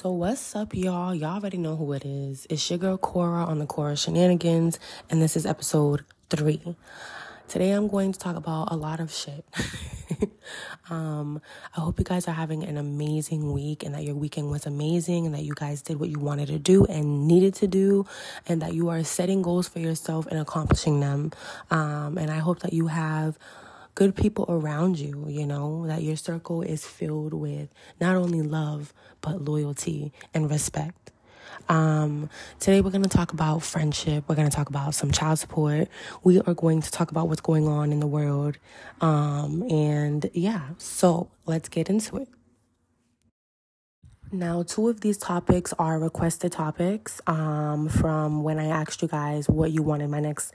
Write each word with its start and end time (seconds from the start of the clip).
So 0.00 0.12
what's 0.12 0.56
up, 0.56 0.74
y'all? 0.74 1.14
Y'all 1.14 1.34
already 1.34 1.58
know 1.58 1.76
who 1.76 1.92
it 1.92 2.06
is. 2.06 2.46
It's 2.48 2.70
your 2.70 2.78
girl 2.78 2.96
Cora 2.96 3.44
on 3.44 3.58
the 3.58 3.66
Cora 3.66 3.98
Shenanigans, 3.98 4.78
and 5.10 5.20
this 5.20 5.36
is 5.36 5.44
episode 5.44 6.06
three. 6.30 6.74
Today 7.48 7.72
I'm 7.72 7.86
going 7.86 8.10
to 8.12 8.18
talk 8.18 8.34
about 8.34 8.72
a 8.72 8.76
lot 8.76 9.00
of 9.00 9.12
shit. 9.12 9.44
um, 10.90 11.42
I 11.76 11.80
hope 11.82 11.98
you 11.98 12.06
guys 12.06 12.26
are 12.28 12.32
having 12.32 12.64
an 12.64 12.78
amazing 12.78 13.52
week 13.52 13.82
and 13.82 13.94
that 13.94 14.02
your 14.04 14.14
weekend 14.14 14.50
was 14.50 14.64
amazing 14.64 15.26
and 15.26 15.34
that 15.34 15.42
you 15.42 15.52
guys 15.54 15.82
did 15.82 16.00
what 16.00 16.08
you 16.08 16.18
wanted 16.18 16.46
to 16.46 16.58
do 16.58 16.86
and 16.86 17.28
needed 17.28 17.52
to 17.56 17.66
do 17.66 18.06
and 18.48 18.62
that 18.62 18.72
you 18.72 18.88
are 18.88 19.04
setting 19.04 19.42
goals 19.42 19.68
for 19.68 19.80
yourself 19.80 20.26
and 20.28 20.40
accomplishing 20.40 21.00
them. 21.00 21.30
Um, 21.70 22.16
and 22.16 22.30
I 22.30 22.38
hope 22.38 22.60
that 22.60 22.72
you 22.72 22.86
have 22.86 23.38
good 24.00 24.16
people 24.16 24.46
around 24.48 24.98
you, 24.98 25.26
you 25.28 25.46
know, 25.46 25.86
that 25.86 26.02
your 26.02 26.16
circle 26.16 26.62
is 26.62 26.86
filled 26.86 27.34
with 27.34 27.68
not 28.00 28.16
only 28.16 28.40
love, 28.40 28.94
but 29.20 29.44
loyalty 29.44 30.10
and 30.32 30.50
respect. 30.50 31.12
Um, 31.68 32.30
today 32.58 32.80
we're 32.80 32.92
going 32.92 33.02
to 33.02 33.10
talk 33.10 33.34
about 33.34 33.62
friendship. 33.62 34.24
We're 34.26 34.36
going 34.36 34.48
to 34.48 34.56
talk 34.56 34.70
about 34.70 34.94
some 34.94 35.10
child 35.10 35.38
support. 35.38 35.88
We 36.24 36.40
are 36.40 36.54
going 36.54 36.80
to 36.80 36.90
talk 36.90 37.10
about 37.10 37.28
what's 37.28 37.42
going 37.42 37.68
on 37.68 37.92
in 37.92 38.00
the 38.00 38.06
world. 38.06 38.56
Um, 39.02 39.64
and 39.70 40.30
yeah, 40.32 40.62
so 40.78 41.28
let's 41.44 41.68
get 41.68 41.90
into 41.90 42.16
it. 42.16 42.28
Now, 44.32 44.62
two 44.62 44.88
of 44.88 45.02
these 45.02 45.18
topics 45.18 45.74
are 45.78 45.98
requested 45.98 46.52
topics 46.52 47.20
um, 47.26 47.90
from 47.90 48.44
when 48.44 48.58
I 48.58 48.68
asked 48.68 49.02
you 49.02 49.08
guys 49.08 49.46
what 49.46 49.72
you 49.72 49.82
wanted 49.82 50.08
my 50.08 50.20
next 50.20 50.54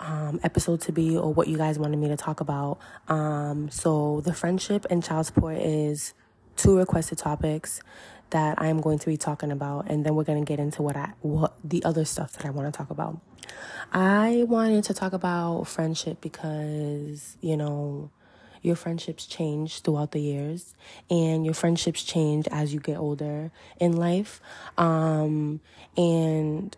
um, 0.00 0.40
episode 0.42 0.80
to 0.82 0.92
be 0.92 1.16
or 1.16 1.32
what 1.32 1.48
you 1.48 1.56
guys 1.56 1.78
wanted 1.78 1.98
me 1.98 2.08
to 2.08 2.16
talk 2.16 2.40
about. 2.40 2.78
Um, 3.08 3.70
so, 3.70 4.20
the 4.20 4.34
friendship 4.34 4.86
and 4.90 5.02
child 5.02 5.26
support 5.26 5.58
is 5.58 6.14
two 6.56 6.76
requested 6.76 7.18
topics 7.18 7.80
that 8.30 8.60
I 8.60 8.66
am 8.66 8.80
going 8.80 8.98
to 8.98 9.06
be 9.06 9.16
talking 9.16 9.50
about, 9.50 9.88
and 9.88 10.04
then 10.04 10.14
we're 10.14 10.24
going 10.24 10.44
to 10.44 10.48
get 10.48 10.58
into 10.58 10.82
what 10.82 10.96
I 10.96 11.12
what 11.20 11.54
the 11.62 11.84
other 11.84 12.04
stuff 12.04 12.32
that 12.32 12.46
I 12.46 12.50
want 12.50 12.72
to 12.72 12.76
talk 12.76 12.90
about. 12.90 13.20
I 13.92 14.44
wanted 14.48 14.84
to 14.84 14.94
talk 14.94 15.12
about 15.12 15.64
friendship 15.64 16.20
because 16.20 17.36
you 17.40 17.56
know 17.56 18.10
your 18.64 18.76
friendships 18.76 19.26
change 19.26 19.80
throughout 19.80 20.12
the 20.12 20.20
years 20.20 20.74
and 21.10 21.44
your 21.44 21.52
friendships 21.52 22.02
change 22.02 22.48
as 22.50 22.72
you 22.72 22.80
get 22.80 22.96
older 22.96 23.52
in 23.78 23.94
life 23.94 24.40
um, 24.78 25.60
and 25.98 26.74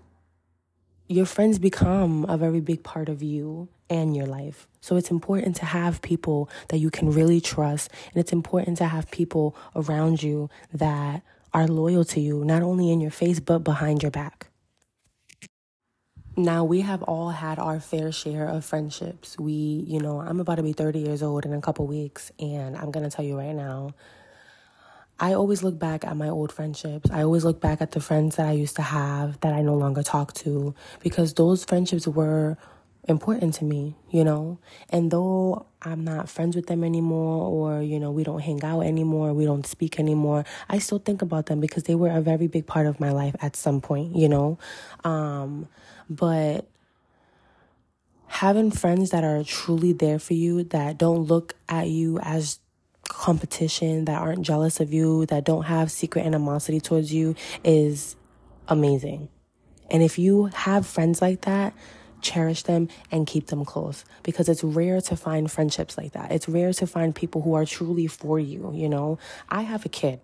your 1.09 1.27
friends 1.27 1.59
become 1.59 2.25
a 2.29 2.37
very 2.37 2.61
big 2.61 2.83
part 2.83 3.09
of 3.09 3.23
you 3.23 3.69
and 3.89 4.17
your 4.17 4.27
life. 4.27 4.67
So 4.81 4.97
it's 4.97 5.11
important 5.11 5.57
to 5.57 5.65
have 5.65 6.03
people 6.03 6.51
that 6.69 6.79
you 6.79 6.91
can 6.91 7.11
really 7.11 7.41
trust. 7.41 7.91
And 8.13 8.21
it's 8.21 8.33
important 8.33 8.79
to 8.79 8.87
have 8.87 9.11
people 9.11 9.57
around 9.75 10.23
you 10.23 10.51
that 10.73 11.23
are 11.53 11.69
loyal 11.69 12.05
to 12.05 12.21
you, 12.21 12.45
not 12.45 12.63
only 12.63 12.91
in 12.91 13.01
your 13.01 13.11
face, 13.11 13.41
but 13.41 13.61
behind 13.61 14.03
your 14.03 14.11
back. 14.11 14.49
Now, 16.39 16.65
we 16.65 16.83
have 16.83 17.03
all 17.05 17.31
had 17.31 17.59
our 17.59 17.81
fair 17.81 18.13
share 18.13 18.47
of 18.47 18.63
friendships. 18.63 19.39
We, 19.39 19.53
you 19.87 20.01
know, 20.01 20.21
I'm 20.21 20.39
about 20.39 20.57
to 20.57 20.63
be 20.63 20.75
30 20.75 20.99
years 20.99 21.23
old 21.23 21.47
in 21.47 21.55
a 21.55 21.63
couple 21.63 21.87
weeks, 21.87 22.31
and 22.39 22.77
I'm 22.77 22.91
going 22.91 23.09
to 23.09 23.15
tell 23.15 23.25
you 23.25 23.39
right 23.39 23.55
now, 23.55 23.95
I 25.19 25.33
always 25.33 25.63
look 25.63 25.79
back 25.79 26.05
at 26.05 26.17
my 26.17 26.29
old 26.29 26.53
friendships. 26.53 27.11
I 27.11 27.23
always 27.23 27.45
look 27.45 27.61
back 27.61 27.81
at 27.81 27.93
the 27.93 28.01
friends 28.01 28.37
that 28.37 28.47
I 28.47 28.53
used 28.53 28.77
to 28.77 28.83
have 28.83 29.41
that 29.41 29.55
I 29.55 29.63
no 29.63 29.75
longer 29.75 30.03
talk 30.03 30.35
to 30.35 30.75
because 31.01 31.35
those 31.35 31.65
friendships 31.65 32.07
were 32.07 32.59
important 33.09 33.55
to 33.55 33.65
me, 33.65 33.95
you 34.11 34.25
know? 34.25 34.59
And 34.91 35.11
though 35.11 35.67
I'm 35.81 36.05
not 36.05 36.29
friends 36.29 36.55
with 36.55 36.67
them 36.67 36.85
anymore 36.85 37.49
or, 37.49 37.83
you 37.83 37.99
know, 37.99 38.11
we 38.11 38.25
don't 38.25 38.41
hang 38.41 38.63
out 38.63 38.81
anymore, 38.81 39.33
we 39.33 39.45
don't 39.45 39.67
speak 39.67 39.99
anymore, 39.99 40.45
I 40.69 40.79
still 40.79 40.99
think 40.99 41.23
about 41.23 41.47
them 41.47 41.61
because 41.61 41.85
they 41.85 41.95
were 41.95 42.11
a 42.11 42.21
very 42.21 42.47
big 42.47 42.67
part 42.67 42.87
of 42.87 43.01
my 43.01 43.13
life 43.13 43.37
at 43.41 43.57
some 43.57 43.81
point, 43.81 44.17
you 44.17 44.29
know? 44.29 44.59
Um, 45.05 45.69
but 46.11 46.69
having 48.27 48.71
friends 48.71 49.11
that 49.11 49.25
are 49.25 49.43
truly 49.45 49.93
there 49.93 50.19
for 50.19 50.35
you, 50.35 50.65
that 50.65 50.99
don't 50.99 51.21
look 51.21 51.55
at 51.69 51.89
you 51.89 52.19
as 52.19 52.59
competition, 53.09 54.05
that 54.07 54.21
aren't 54.21 54.43
jealous 54.43 54.81
of 54.81 54.93
you, 54.93 55.27
that 55.27 55.45
don't 55.45 55.65
have 55.65 55.91
secret 55.91 56.25
animosity 56.25 56.81
towards 56.81 57.13
you 57.13 57.35
is 57.65 58.17
amazing. 58.69 59.29
And 59.91 60.03
if 60.03 60.19
you 60.19 60.47
have 60.47 60.87
friends 60.87 61.23
like 61.23 61.43
that, 61.43 61.73
cherish 62.21 62.63
them 62.65 62.89
and 63.13 63.27
keep 63.27 63.47
them 63.47 63.65
close 63.65 64.05
because 64.23 64.49
it's 64.49 64.65
rare 64.65 65.01
to 65.01 65.17
find 65.17 65.51
friendships 65.51 65.97
like 65.97 66.13
that. 66.13 66.33
It's 66.33 66.49
rare 66.49 66.73
to 66.73 66.87
find 66.87 67.15
people 67.15 67.43
who 67.43 67.55
are 67.55 67.65
truly 67.65 68.07
for 68.07 68.39
you, 68.39 68.73
you 68.75 68.89
know? 68.89 69.19
I 69.49 69.63
have 69.63 69.85
a 69.85 69.89
kid, 69.89 70.21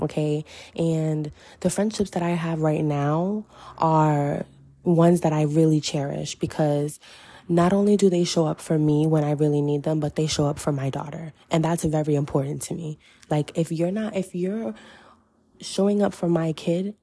okay? 0.00 0.44
And 0.76 1.32
the 1.60 1.70
friendships 1.70 2.10
that 2.10 2.22
I 2.22 2.30
have 2.30 2.60
right 2.60 2.84
now 2.84 3.46
are 3.78 4.44
ones 4.84 5.22
that 5.22 5.32
I 5.32 5.42
really 5.42 5.80
cherish 5.80 6.34
because 6.34 7.00
not 7.48 7.72
only 7.72 7.96
do 7.96 8.10
they 8.10 8.24
show 8.24 8.46
up 8.46 8.60
for 8.60 8.78
me 8.78 9.06
when 9.06 9.24
I 9.24 9.32
really 9.32 9.62
need 9.62 9.82
them, 9.82 10.00
but 10.00 10.16
they 10.16 10.26
show 10.26 10.46
up 10.46 10.58
for 10.58 10.72
my 10.72 10.90
daughter. 10.90 11.32
And 11.50 11.64
that's 11.64 11.84
very 11.84 12.14
important 12.14 12.62
to 12.62 12.74
me. 12.74 12.98
Like, 13.30 13.56
if 13.56 13.72
you're 13.72 13.90
not, 13.90 14.14
if 14.14 14.34
you're 14.34 14.74
showing 15.60 16.02
up 16.02 16.12
for 16.12 16.28
my 16.28 16.52
kid, 16.52 16.94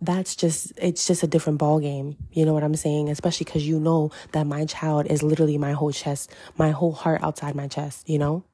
that's 0.00 0.36
just, 0.36 0.72
it's 0.76 1.06
just 1.06 1.22
a 1.22 1.26
different 1.26 1.58
ball 1.58 1.80
game. 1.80 2.16
You 2.30 2.44
know 2.44 2.52
what 2.52 2.62
I'm 2.62 2.76
saying? 2.76 3.08
Especially 3.08 3.44
because 3.44 3.66
you 3.66 3.80
know 3.80 4.12
that 4.32 4.46
my 4.46 4.66
child 4.66 5.06
is 5.06 5.22
literally 5.22 5.58
my 5.58 5.72
whole 5.72 5.92
chest, 5.92 6.32
my 6.56 6.70
whole 6.70 6.92
heart 6.92 7.22
outside 7.22 7.54
my 7.54 7.66
chest, 7.66 8.08
you 8.08 8.18
know? 8.18 8.44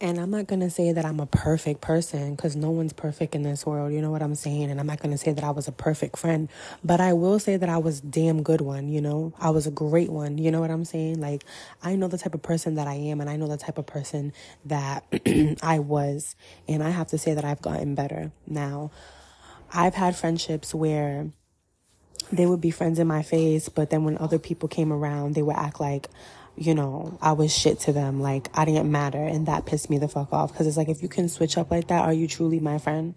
And 0.00 0.20
I'm 0.20 0.30
not 0.30 0.46
going 0.46 0.60
to 0.60 0.70
say 0.70 0.92
that 0.92 1.04
I'm 1.04 1.18
a 1.18 1.26
perfect 1.26 1.80
person 1.80 2.36
because 2.36 2.54
no 2.54 2.70
one's 2.70 2.92
perfect 2.92 3.34
in 3.34 3.42
this 3.42 3.66
world. 3.66 3.92
You 3.92 4.00
know 4.00 4.12
what 4.12 4.22
I'm 4.22 4.36
saying? 4.36 4.70
And 4.70 4.78
I'm 4.78 4.86
not 4.86 5.00
going 5.00 5.10
to 5.10 5.18
say 5.18 5.32
that 5.32 5.42
I 5.42 5.50
was 5.50 5.66
a 5.66 5.72
perfect 5.72 6.16
friend, 6.16 6.48
but 6.84 7.00
I 7.00 7.14
will 7.14 7.40
say 7.40 7.56
that 7.56 7.68
I 7.68 7.78
was 7.78 8.00
damn 8.00 8.44
good 8.44 8.60
one, 8.60 8.88
you 8.88 9.00
know? 9.00 9.32
I 9.40 9.50
was 9.50 9.66
a 9.66 9.72
great 9.72 10.10
one. 10.10 10.38
You 10.38 10.52
know 10.52 10.60
what 10.60 10.70
I'm 10.70 10.84
saying? 10.84 11.20
Like, 11.20 11.44
I 11.82 11.96
know 11.96 12.06
the 12.06 12.18
type 12.18 12.34
of 12.34 12.42
person 12.42 12.76
that 12.76 12.86
I 12.86 12.94
am 12.94 13.20
and 13.20 13.28
I 13.28 13.34
know 13.34 13.48
the 13.48 13.56
type 13.56 13.76
of 13.76 13.86
person 13.86 14.32
that 14.66 15.04
I 15.62 15.80
was. 15.80 16.36
And 16.68 16.80
I 16.80 16.90
have 16.90 17.08
to 17.08 17.18
say 17.18 17.34
that 17.34 17.44
I've 17.44 17.62
gotten 17.62 17.96
better 17.96 18.30
now. 18.46 18.92
I've 19.72 19.94
had 19.94 20.14
friendships 20.14 20.72
where 20.72 21.26
they 22.30 22.46
would 22.46 22.60
be 22.60 22.70
friends 22.70 23.00
in 23.00 23.06
my 23.08 23.22
face, 23.22 23.68
but 23.68 23.90
then 23.90 24.04
when 24.04 24.16
other 24.18 24.38
people 24.38 24.68
came 24.68 24.92
around, 24.92 25.34
they 25.34 25.42
would 25.42 25.56
act 25.56 25.80
like 25.80 26.08
you 26.60 26.74
know, 26.74 27.18
I 27.20 27.32
was 27.32 27.56
shit 27.56 27.80
to 27.80 27.92
them. 27.92 28.20
Like, 28.20 28.48
I 28.54 28.64
didn't 28.64 28.90
matter. 28.90 29.22
And 29.22 29.46
that 29.46 29.66
pissed 29.66 29.90
me 29.90 29.98
the 29.98 30.08
fuck 30.08 30.32
off. 30.32 30.54
Cause 30.56 30.66
it's 30.66 30.76
like, 30.76 30.88
if 30.88 31.02
you 31.02 31.08
can 31.08 31.28
switch 31.28 31.56
up 31.56 31.70
like 31.70 31.88
that, 31.88 32.04
are 32.04 32.12
you 32.12 32.28
truly 32.28 32.60
my 32.60 32.78
friend? 32.78 33.14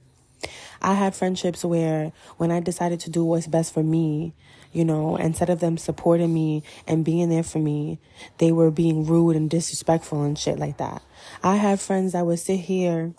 I 0.82 0.96
had 0.96 1.16
friendships 1.16 1.64
where 1.64 2.12
when 2.38 2.52
I 2.52 2.60
decided 2.60 3.00
to 3.02 3.10
do 3.10 3.24
what's 3.24 3.48
best 3.48 3.74
for 3.74 3.84
me, 3.84 4.34
you 4.72 4.86
know, 4.86 5.18
instead 5.18 5.50
of 5.50 5.60
them 5.60 5.78
supporting 5.78 6.34
me 6.34 6.64
and 6.88 7.06
being 7.06 7.30
there 7.30 7.44
for 7.44 7.60
me, 7.60 8.00
they 8.38 8.52
were 8.52 8.72
being 8.72 9.06
rude 9.06 9.36
and 9.36 9.50
disrespectful 9.50 10.24
and 10.24 10.38
shit 10.38 10.58
like 10.58 10.78
that. 10.78 11.04
I 11.44 11.58
had 11.58 11.80
friends 11.80 12.14
that 12.14 12.26
would 12.26 12.40
sit 12.40 12.62
here 12.62 13.14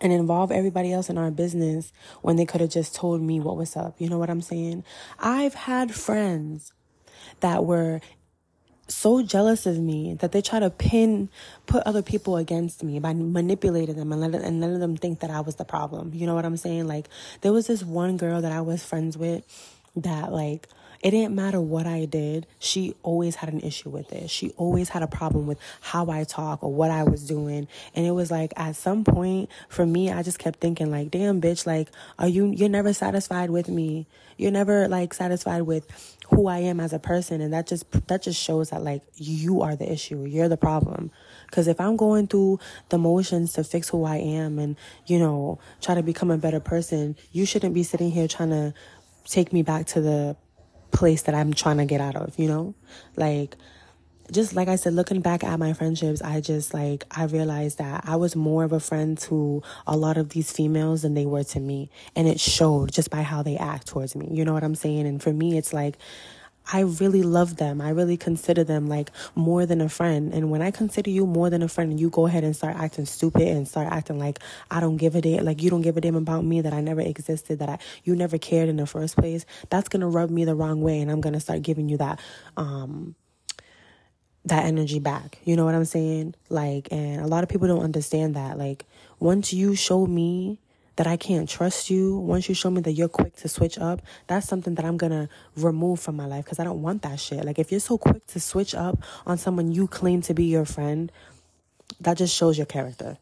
and 0.00 0.12
involve 0.12 0.52
everybody 0.52 0.92
else 0.92 1.08
in 1.08 1.18
our 1.18 1.30
business 1.30 1.92
when 2.22 2.36
they 2.36 2.46
could 2.46 2.60
have 2.60 2.70
just 2.70 2.94
told 2.94 3.20
me 3.20 3.40
what 3.40 3.56
was 3.56 3.76
up. 3.76 3.96
You 3.98 4.08
know 4.08 4.18
what 4.18 4.30
I'm 4.30 4.42
saying? 4.42 4.84
I've 5.18 5.54
had 5.54 5.94
friends 5.94 6.72
that 7.40 7.64
were 7.64 8.00
so 8.88 9.22
jealous 9.22 9.66
of 9.66 9.78
me 9.78 10.14
that 10.14 10.32
they 10.32 10.40
try 10.40 10.58
to 10.58 10.70
pin 10.70 11.28
put 11.66 11.82
other 11.84 12.02
people 12.02 12.36
against 12.36 12.82
me 12.84 12.98
by 12.98 13.12
manipulating 13.12 13.96
them 13.96 14.12
and 14.12 14.20
letting 14.20 14.42
and 14.42 14.60
letting 14.60 14.80
them 14.80 14.96
think 14.96 15.20
that 15.20 15.30
I 15.30 15.40
was 15.40 15.56
the 15.56 15.64
problem. 15.64 16.12
You 16.14 16.26
know 16.26 16.34
what 16.34 16.44
I'm 16.44 16.56
saying? 16.56 16.86
Like 16.86 17.08
there 17.40 17.52
was 17.52 17.66
this 17.66 17.82
one 17.82 18.16
girl 18.16 18.40
that 18.40 18.52
I 18.52 18.60
was 18.60 18.84
friends 18.84 19.18
with 19.18 19.44
that 19.96 20.32
like 20.32 20.68
it 21.06 21.12
didn't 21.12 21.36
matter 21.36 21.60
what 21.60 21.86
I 21.86 22.04
did. 22.04 22.48
She 22.58 22.96
always 23.04 23.36
had 23.36 23.48
an 23.48 23.60
issue 23.60 23.90
with 23.90 24.12
it. 24.12 24.28
She 24.28 24.50
always 24.56 24.88
had 24.88 25.04
a 25.04 25.06
problem 25.06 25.46
with 25.46 25.56
how 25.80 26.10
I 26.10 26.24
talk 26.24 26.64
or 26.64 26.74
what 26.74 26.90
I 26.90 27.04
was 27.04 27.24
doing. 27.28 27.68
And 27.94 28.04
it 28.04 28.10
was 28.10 28.32
like 28.32 28.52
at 28.56 28.74
some 28.74 29.04
point 29.04 29.48
for 29.68 29.86
me, 29.86 30.10
I 30.10 30.24
just 30.24 30.40
kept 30.40 30.58
thinking 30.58 30.90
like, 30.90 31.12
damn 31.12 31.40
bitch, 31.40 31.64
like, 31.64 31.90
are 32.18 32.26
you, 32.26 32.46
you're 32.46 32.68
never 32.68 32.92
satisfied 32.92 33.50
with 33.50 33.68
me. 33.68 34.08
You're 34.36 34.50
never 34.50 34.88
like 34.88 35.14
satisfied 35.14 35.62
with 35.62 35.86
who 36.30 36.48
I 36.48 36.58
am 36.58 36.80
as 36.80 36.92
a 36.92 36.98
person. 36.98 37.40
And 37.40 37.52
that 37.52 37.68
just, 37.68 37.88
that 38.08 38.24
just 38.24 38.42
shows 38.42 38.70
that 38.70 38.82
like 38.82 39.02
you 39.14 39.62
are 39.62 39.76
the 39.76 39.88
issue. 39.88 40.24
You're 40.24 40.48
the 40.48 40.56
problem. 40.56 41.12
Cause 41.52 41.68
if 41.68 41.80
I'm 41.80 41.96
going 41.96 42.26
through 42.26 42.58
the 42.88 42.98
motions 42.98 43.52
to 43.52 43.62
fix 43.62 43.90
who 43.90 44.02
I 44.02 44.16
am 44.16 44.58
and, 44.58 44.74
you 45.06 45.20
know, 45.20 45.60
try 45.80 45.94
to 45.94 46.02
become 46.02 46.32
a 46.32 46.36
better 46.36 46.58
person, 46.58 47.14
you 47.30 47.46
shouldn't 47.46 47.74
be 47.74 47.84
sitting 47.84 48.10
here 48.10 48.26
trying 48.26 48.50
to 48.50 48.74
take 49.24 49.52
me 49.52 49.62
back 49.62 49.86
to 49.86 50.00
the 50.00 50.36
place 50.96 51.22
that 51.22 51.34
I'm 51.34 51.52
trying 51.52 51.76
to 51.76 51.84
get 51.84 52.00
out 52.00 52.16
of, 52.16 52.38
you 52.38 52.48
know? 52.48 52.74
Like, 53.14 53.56
just 54.32 54.54
like 54.54 54.66
I 54.66 54.76
said, 54.76 54.94
looking 54.94 55.20
back 55.20 55.44
at 55.44 55.58
my 55.58 55.72
friendships, 55.72 56.20
I 56.22 56.40
just 56.40 56.74
like, 56.74 57.04
I 57.10 57.24
realized 57.26 57.78
that 57.78 58.04
I 58.06 58.16
was 58.16 58.34
more 58.34 58.64
of 58.64 58.72
a 58.72 58.80
friend 58.80 59.16
to 59.18 59.62
a 59.86 59.96
lot 59.96 60.16
of 60.16 60.30
these 60.30 60.50
females 60.50 61.02
than 61.02 61.14
they 61.14 61.26
were 61.26 61.44
to 61.44 61.60
me. 61.60 61.90
And 62.16 62.26
it 62.26 62.40
showed 62.40 62.92
just 62.92 63.10
by 63.10 63.22
how 63.22 63.42
they 63.42 63.56
act 63.56 63.86
towards 63.86 64.16
me. 64.16 64.26
You 64.30 64.44
know 64.44 64.52
what 64.52 64.64
I'm 64.64 64.74
saying? 64.74 65.06
And 65.06 65.22
for 65.22 65.32
me, 65.32 65.56
it's 65.56 65.72
like, 65.72 65.96
I 66.72 66.80
really 66.80 67.22
love 67.22 67.56
them. 67.56 67.80
I 67.80 67.90
really 67.90 68.16
consider 68.16 68.64
them 68.64 68.88
like 68.88 69.10
more 69.34 69.66
than 69.66 69.80
a 69.80 69.88
friend. 69.88 70.34
And 70.34 70.50
when 70.50 70.62
I 70.62 70.70
consider 70.70 71.10
you 71.10 71.26
more 71.26 71.48
than 71.48 71.62
a 71.62 71.68
friend 71.68 71.90
and 71.90 72.00
you 72.00 72.10
go 72.10 72.26
ahead 72.26 72.42
and 72.42 72.56
start 72.56 72.76
acting 72.76 73.06
stupid 73.06 73.48
and 73.48 73.68
start 73.68 73.86
acting 73.92 74.18
like 74.18 74.40
I 74.70 74.80
don't 74.80 74.96
give 74.96 75.14
a 75.14 75.20
damn, 75.20 75.44
like 75.44 75.62
you 75.62 75.70
don't 75.70 75.82
give 75.82 75.96
a 75.96 76.00
damn 76.00 76.16
about 76.16 76.44
me, 76.44 76.60
that 76.62 76.72
I 76.72 76.80
never 76.80 77.00
existed, 77.00 77.60
that 77.60 77.68
I 77.68 77.78
you 78.04 78.16
never 78.16 78.38
cared 78.38 78.68
in 78.68 78.76
the 78.76 78.86
first 78.86 79.16
place, 79.16 79.46
that's 79.70 79.88
gonna 79.88 80.08
rub 80.08 80.30
me 80.30 80.44
the 80.44 80.54
wrong 80.54 80.80
way 80.80 81.00
and 81.00 81.10
I'm 81.10 81.20
gonna 81.20 81.40
start 81.40 81.62
giving 81.62 81.88
you 81.88 81.98
that 81.98 82.20
um 82.56 83.14
that 84.44 84.64
energy 84.64 84.98
back. 84.98 85.38
You 85.44 85.56
know 85.56 85.64
what 85.64 85.74
I'm 85.74 85.84
saying? 85.84 86.34
Like 86.48 86.88
and 86.90 87.20
a 87.20 87.28
lot 87.28 87.44
of 87.44 87.48
people 87.48 87.68
don't 87.68 87.82
understand 87.82 88.34
that. 88.34 88.58
Like 88.58 88.84
once 89.20 89.52
you 89.52 89.76
show 89.76 90.06
me 90.06 90.60
that 90.96 91.06
I 91.06 91.16
can't 91.16 91.48
trust 91.48 91.90
you, 91.90 92.18
once 92.18 92.48
you 92.48 92.54
show 92.54 92.70
me 92.70 92.80
that 92.82 92.92
you're 92.92 93.08
quick 93.08 93.36
to 93.36 93.48
switch 93.48 93.78
up, 93.78 94.00
that's 94.26 94.48
something 94.48 94.74
that 94.76 94.84
I'm 94.84 94.96
gonna 94.96 95.28
remove 95.56 96.00
from 96.00 96.16
my 96.16 96.26
life 96.26 96.44
because 96.44 96.58
I 96.58 96.64
don't 96.64 96.82
want 96.82 97.02
that 97.02 97.20
shit. 97.20 97.44
Like, 97.44 97.58
if 97.58 97.70
you're 97.70 97.80
so 97.80 97.98
quick 97.98 98.26
to 98.28 98.40
switch 98.40 98.74
up 98.74 98.98
on 99.26 99.36
someone 99.36 99.72
you 99.72 99.86
claim 99.86 100.22
to 100.22 100.34
be 100.34 100.44
your 100.44 100.64
friend, 100.64 101.12
that 102.00 102.16
just 102.16 102.34
shows 102.34 102.56
your 102.56 102.66
character. 102.66 103.18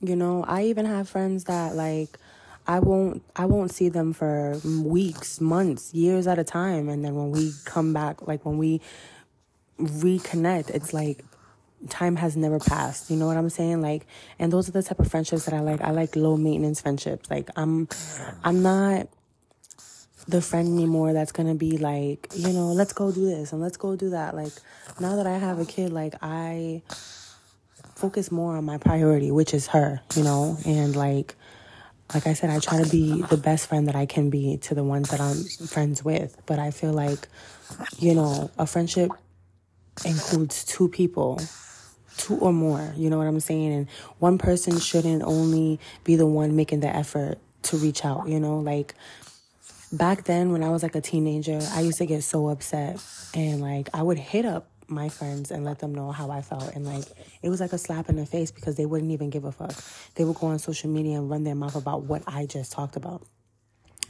You 0.00 0.16
know, 0.16 0.44
I 0.46 0.64
even 0.64 0.86
have 0.86 1.08
friends 1.08 1.44
that 1.44 1.74
like 1.74 2.18
I 2.66 2.78
won't 2.80 3.22
I 3.34 3.46
won't 3.46 3.72
see 3.72 3.88
them 3.88 4.12
for 4.12 4.60
weeks, 4.64 5.40
months, 5.40 5.92
years 5.92 6.26
at 6.26 6.38
a 6.38 6.44
time 6.44 6.88
and 6.88 7.04
then 7.04 7.14
when 7.16 7.32
we 7.32 7.52
come 7.64 7.92
back 7.92 8.26
like 8.26 8.44
when 8.44 8.58
we 8.58 8.80
reconnect, 9.80 10.70
it's 10.70 10.92
like 10.92 11.24
time 11.88 12.16
has 12.16 12.36
never 12.36 12.58
passed. 12.58 13.10
You 13.10 13.16
know 13.16 13.26
what 13.26 13.36
I'm 13.36 13.50
saying? 13.50 13.80
Like, 13.80 14.06
and 14.38 14.52
those 14.52 14.68
are 14.68 14.72
the 14.72 14.82
type 14.82 14.98
of 14.98 15.10
friendships 15.10 15.44
that 15.44 15.54
I 15.54 15.60
like. 15.60 15.80
I 15.80 15.90
like 15.90 16.16
low 16.16 16.36
maintenance 16.36 16.80
friendships. 16.80 17.30
Like, 17.30 17.48
I'm, 17.56 17.88
I'm 18.44 18.62
not 18.62 19.08
the 20.26 20.42
friend 20.42 20.68
anymore 20.68 21.14
that's 21.14 21.32
gonna 21.32 21.54
be 21.54 21.78
like, 21.78 22.28
you 22.34 22.52
know, 22.52 22.68
let's 22.68 22.92
go 22.92 23.10
do 23.10 23.24
this 23.24 23.52
and 23.52 23.62
let's 23.62 23.76
go 23.76 23.96
do 23.96 24.10
that. 24.10 24.34
Like, 24.34 24.52
now 25.00 25.16
that 25.16 25.26
I 25.26 25.38
have 25.38 25.58
a 25.58 25.64
kid, 25.64 25.92
like, 25.92 26.14
I 26.20 26.82
focus 27.94 28.30
more 28.30 28.56
on 28.56 28.64
my 28.64 28.78
priority, 28.78 29.30
which 29.30 29.54
is 29.54 29.68
her, 29.68 30.00
you 30.14 30.22
know, 30.22 30.58
and 30.66 30.94
like, 30.94 31.34
like 32.14 32.26
I 32.26 32.32
said, 32.32 32.50
I 32.50 32.58
try 32.58 32.82
to 32.82 32.88
be 32.88 33.22
the 33.22 33.36
best 33.36 33.68
friend 33.68 33.88
that 33.88 33.94
I 33.94 34.06
can 34.06 34.30
be 34.30 34.56
to 34.58 34.74
the 34.74 34.84
ones 34.84 35.10
that 35.10 35.20
I'm 35.20 35.44
friends 35.66 36.02
with. 36.02 36.40
But 36.46 36.58
I 36.58 36.70
feel 36.70 36.92
like, 36.92 37.28
you 37.98 38.14
know, 38.14 38.50
a 38.56 38.66
friendship 38.66 39.10
includes 40.06 40.64
two 40.64 40.88
people 40.88 41.38
two 42.18 42.36
or 42.36 42.52
more. 42.52 42.92
You 42.96 43.08
know 43.08 43.18
what 43.18 43.26
I'm 43.26 43.40
saying? 43.40 43.72
And 43.72 43.88
one 44.18 44.38
person 44.38 44.78
shouldn't 44.78 45.22
only 45.22 45.80
be 46.04 46.16
the 46.16 46.26
one 46.26 46.56
making 46.56 46.80
the 46.80 46.94
effort 46.94 47.38
to 47.62 47.76
reach 47.76 48.04
out, 48.04 48.28
you 48.28 48.38
know? 48.38 48.58
Like 48.58 48.94
back 49.92 50.24
then 50.24 50.52
when 50.52 50.62
I 50.62 50.70
was 50.70 50.82
like 50.82 50.94
a 50.94 51.00
teenager, 51.00 51.60
I 51.72 51.80
used 51.80 51.98
to 51.98 52.06
get 52.06 52.22
so 52.22 52.48
upset 52.48 53.02
and 53.34 53.60
like 53.60 53.88
I 53.94 54.02
would 54.02 54.18
hit 54.18 54.44
up 54.44 54.68
my 54.90 55.08
friends 55.08 55.50
and 55.50 55.64
let 55.64 55.78
them 55.78 55.94
know 55.94 56.12
how 56.12 56.30
I 56.30 56.40
felt. 56.40 56.74
And 56.74 56.86
like, 56.86 57.04
it 57.42 57.50
was 57.50 57.60
like 57.60 57.72
a 57.72 57.78
slap 57.78 58.08
in 58.08 58.16
the 58.16 58.26
face 58.26 58.50
because 58.50 58.76
they 58.76 58.86
wouldn't 58.86 59.10
even 59.10 59.30
give 59.30 59.44
a 59.44 59.52
fuck. 59.52 59.74
They 60.14 60.24
would 60.24 60.36
go 60.36 60.48
on 60.48 60.58
social 60.58 60.90
media 60.90 61.18
and 61.18 61.30
run 61.30 61.44
their 61.44 61.54
mouth 61.54 61.76
about 61.76 62.04
what 62.04 62.22
I 62.26 62.46
just 62.46 62.72
talked 62.72 62.96
about 62.96 63.22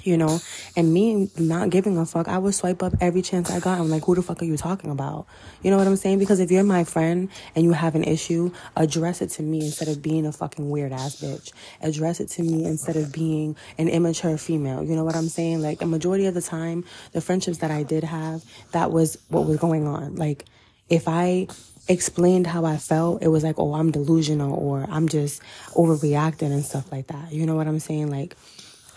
you 0.02 0.16
know, 0.16 0.40
and 0.76 0.92
me 0.92 1.30
not 1.38 1.70
giving 1.70 1.98
a 1.98 2.06
fuck, 2.06 2.28
I 2.28 2.38
would 2.38 2.54
swipe 2.54 2.82
up 2.82 2.94
every 3.00 3.22
chance 3.22 3.50
I 3.50 3.60
got. 3.60 3.78
I'm 3.78 3.90
like, 3.90 4.04
who 4.04 4.14
the 4.14 4.22
fuck 4.22 4.40
are 4.42 4.44
you 4.44 4.56
talking 4.56 4.90
about? 4.90 5.26
You 5.62 5.70
know 5.70 5.76
what 5.76 5.86
I'm 5.86 5.96
saying? 5.96 6.18
Because 6.18 6.40
if 6.40 6.50
you're 6.50 6.64
my 6.64 6.84
friend 6.84 7.28
and 7.54 7.64
you 7.64 7.72
have 7.72 7.94
an 7.94 8.04
issue, 8.04 8.52
address 8.76 9.20
it 9.22 9.30
to 9.30 9.42
me 9.42 9.60
instead 9.60 9.88
of 9.88 10.00
being 10.00 10.26
a 10.26 10.32
fucking 10.32 10.70
weird 10.70 10.92
ass 10.92 11.16
bitch. 11.16 11.52
Address 11.82 12.20
it 12.20 12.28
to 12.30 12.42
me 12.42 12.64
instead 12.64 12.96
of 12.96 13.12
being 13.12 13.56
an 13.76 13.88
immature 13.88 14.38
female. 14.38 14.84
You 14.84 14.94
know 14.94 15.04
what 15.04 15.16
I'm 15.16 15.28
saying? 15.28 15.62
Like, 15.62 15.82
a 15.82 15.86
majority 15.86 16.26
of 16.26 16.34
the 16.34 16.42
time, 16.42 16.84
the 17.12 17.20
friendships 17.20 17.58
that 17.58 17.70
I 17.70 17.82
did 17.82 18.04
have, 18.04 18.44
that 18.72 18.90
was 18.92 19.18
what 19.28 19.46
was 19.46 19.56
going 19.58 19.86
on. 19.86 20.16
Like, 20.16 20.44
if 20.88 21.08
I 21.08 21.48
explained 21.88 22.46
how 22.46 22.64
I 22.64 22.76
felt, 22.76 23.22
it 23.22 23.28
was 23.28 23.42
like, 23.42 23.58
oh, 23.58 23.74
I'm 23.74 23.90
delusional 23.90 24.54
or 24.54 24.86
I'm 24.88 25.08
just 25.08 25.42
overreacting 25.72 26.52
and 26.52 26.64
stuff 26.64 26.92
like 26.92 27.08
that. 27.08 27.32
You 27.32 27.46
know 27.46 27.56
what 27.56 27.66
I'm 27.66 27.80
saying? 27.80 28.10
Like, 28.10 28.36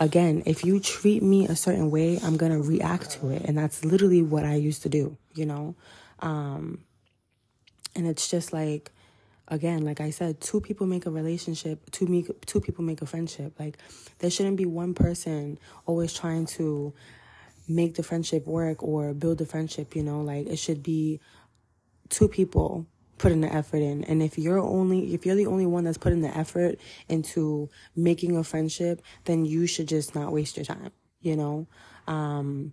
again, 0.02 0.42
if 0.46 0.64
you 0.64 0.80
treat 0.80 1.22
me 1.22 1.46
a 1.46 1.54
certain 1.54 1.90
way, 1.90 2.18
I'm 2.22 2.36
going 2.36 2.52
to 2.52 2.60
react 2.60 3.12
to 3.12 3.30
it. 3.30 3.42
And 3.42 3.56
that's 3.56 3.84
literally 3.84 4.20
what 4.20 4.44
I 4.44 4.56
used 4.56 4.82
to 4.82 4.88
do, 4.88 5.16
you 5.34 5.46
know? 5.46 5.76
Um, 6.18 6.84
and 7.94 8.08
it's 8.08 8.28
just 8.28 8.52
like, 8.52 8.90
again, 9.46 9.84
like 9.84 10.00
I 10.00 10.10
said, 10.10 10.40
two 10.40 10.60
people 10.60 10.88
make 10.88 11.06
a 11.06 11.10
relationship, 11.10 11.88
two, 11.92 12.06
me, 12.06 12.26
two 12.46 12.60
people 12.60 12.82
make 12.82 13.00
a 13.00 13.06
friendship. 13.06 13.52
Like, 13.60 13.78
there 14.18 14.30
shouldn't 14.30 14.56
be 14.56 14.66
one 14.66 14.92
person 14.92 15.58
always 15.86 16.12
trying 16.12 16.46
to 16.46 16.92
make 17.68 17.94
the 17.94 18.02
friendship 18.02 18.44
work 18.46 18.82
or 18.82 19.14
build 19.14 19.38
the 19.38 19.46
friendship, 19.46 19.94
you 19.94 20.02
know? 20.02 20.20
Like, 20.20 20.48
it 20.48 20.56
should 20.56 20.82
be 20.82 21.20
two 22.08 22.26
people 22.26 22.86
putting 23.22 23.40
the 23.40 23.54
effort 23.54 23.76
in. 23.76 24.02
And 24.04 24.20
if 24.20 24.36
you're 24.36 24.58
only 24.58 25.14
if 25.14 25.24
you're 25.24 25.36
the 25.36 25.46
only 25.46 25.64
one 25.64 25.84
that's 25.84 25.96
putting 25.96 26.22
the 26.22 26.36
effort 26.36 26.80
into 27.08 27.70
making 27.94 28.36
a 28.36 28.42
friendship, 28.42 29.00
then 29.24 29.44
you 29.44 29.68
should 29.68 29.86
just 29.86 30.14
not 30.16 30.32
waste 30.32 30.56
your 30.56 30.66
time, 30.66 30.90
you 31.20 31.36
know? 31.36 31.68
Um 32.08 32.72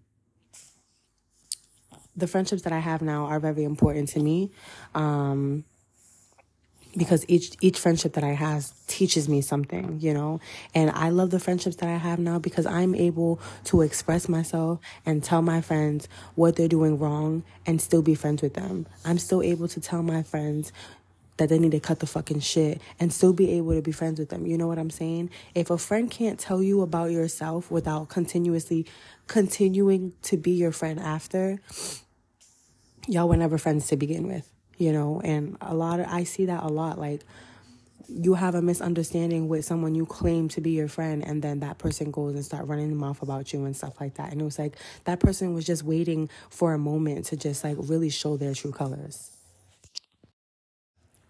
the 2.15 2.27
friendships 2.27 2.63
that 2.63 2.73
I 2.73 2.79
have 2.79 3.01
now 3.03 3.25
are 3.25 3.39
very 3.39 3.63
important 3.63 4.09
to 4.09 4.19
me. 4.19 4.51
Um 4.95 5.65
because 6.97 7.23
each 7.27 7.55
each 7.61 7.79
friendship 7.79 8.13
that 8.13 8.23
I 8.23 8.33
have 8.33 8.71
teaches 8.87 9.29
me 9.29 9.41
something, 9.41 9.99
you 10.01 10.13
know. 10.13 10.39
And 10.73 10.91
I 10.91 11.09
love 11.09 11.29
the 11.29 11.39
friendships 11.39 11.75
that 11.77 11.89
I 11.89 11.97
have 11.97 12.19
now 12.19 12.39
because 12.39 12.65
I'm 12.65 12.95
able 12.95 13.39
to 13.65 13.81
express 13.81 14.27
myself 14.27 14.79
and 15.05 15.23
tell 15.23 15.41
my 15.41 15.61
friends 15.61 16.07
what 16.35 16.55
they're 16.55 16.67
doing 16.67 16.97
wrong 16.97 17.43
and 17.65 17.81
still 17.81 18.01
be 18.01 18.15
friends 18.15 18.41
with 18.41 18.55
them. 18.55 18.87
I'm 19.05 19.19
still 19.19 19.41
able 19.41 19.67
to 19.69 19.79
tell 19.79 20.01
my 20.01 20.23
friends 20.23 20.71
that 21.37 21.49
they 21.49 21.57
need 21.57 21.71
to 21.71 21.79
cut 21.79 21.99
the 21.99 22.07
fucking 22.07 22.41
shit 22.41 22.81
and 22.99 23.13
still 23.13 23.33
be 23.33 23.51
able 23.51 23.73
to 23.73 23.81
be 23.81 23.91
friends 23.91 24.19
with 24.19 24.29
them. 24.29 24.45
You 24.45 24.57
know 24.57 24.67
what 24.67 24.77
I'm 24.77 24.89
saying? 24.89 25.29
If 25.55 25.69
a 25.69 25.77
friend 25.77 26.11
can't 26.11 26.37
tell 26.37 26.61
you 26.61 26.81
about 26.81 27.11
yourself 27.11 27.71
without 27.71 28.09
continuously 28.09 28.85
continuing 29.27 30.13
to 30.23 30.37
be 30.37 30.51
your 30.51 30.73
friend 30.73 30.99
after, 30.99 31.61
y'all 33.07 33.29
were 33.29 33.37
never 33.37 33.57
friends 33.57 33.87
to 33.87 33.95
begin 33.95 34.27
with 34.27 34.51
you 34.79 34.91
know, 34.91 35.21
and 35.23 35.55
a 35.61 35.75
lot 35.75 35.99
of, 35.99 36.07
I 36.07 36.23
see 36.23 36.47
that 36.47 36.63
a 36.63 36.67
lot. 36.67 36.97
Like, 36.97 37.21
you 38.07 38.33
have 38.33 38.55
a 38.55 38.61
misunderstanding 38.61 39.47
with 39.47 39.63
someone 39.63 39.93
you 39.93 40.05
claim 40.05 40.47
to 40.49 40.61
be 40.61 40.71
your 40.71 40.87
friend 40.87 41.23
and 41.23 41.43
then 41.43 41.59
that 41.59 41.77
person 41.77 42.09
goes 42.09 42.33
and 42.33 42.43
start 42.43 42.67
running 42.67 42.89
the 42.89 42.95
mouth 42.95 43.21
about 43.21 43.53
you 43.53 43.65
and 43.65 43.75
stuff 43.75 44.01
like 44.01 44.15
that 44.15 44.31
and 44.31 44.41
it 44.41 44.43
was 44.43 44.57
like 44.57 44.75
that 45.03 45.19
person 45.19 45.53
was 45.53 45.63
just 45.63 45.83
waiting 45.83 46.27
for 46.49 46.73
a 46.73 46.77
moment 46.79 47.25
to 47.25 47.37
just 47.37 47.63
like 47.63 47.77
really 47.81 48.09
show 48.09 48.35
their 48.35 48.55
true 48.55 48.71
colors 48.71 49.29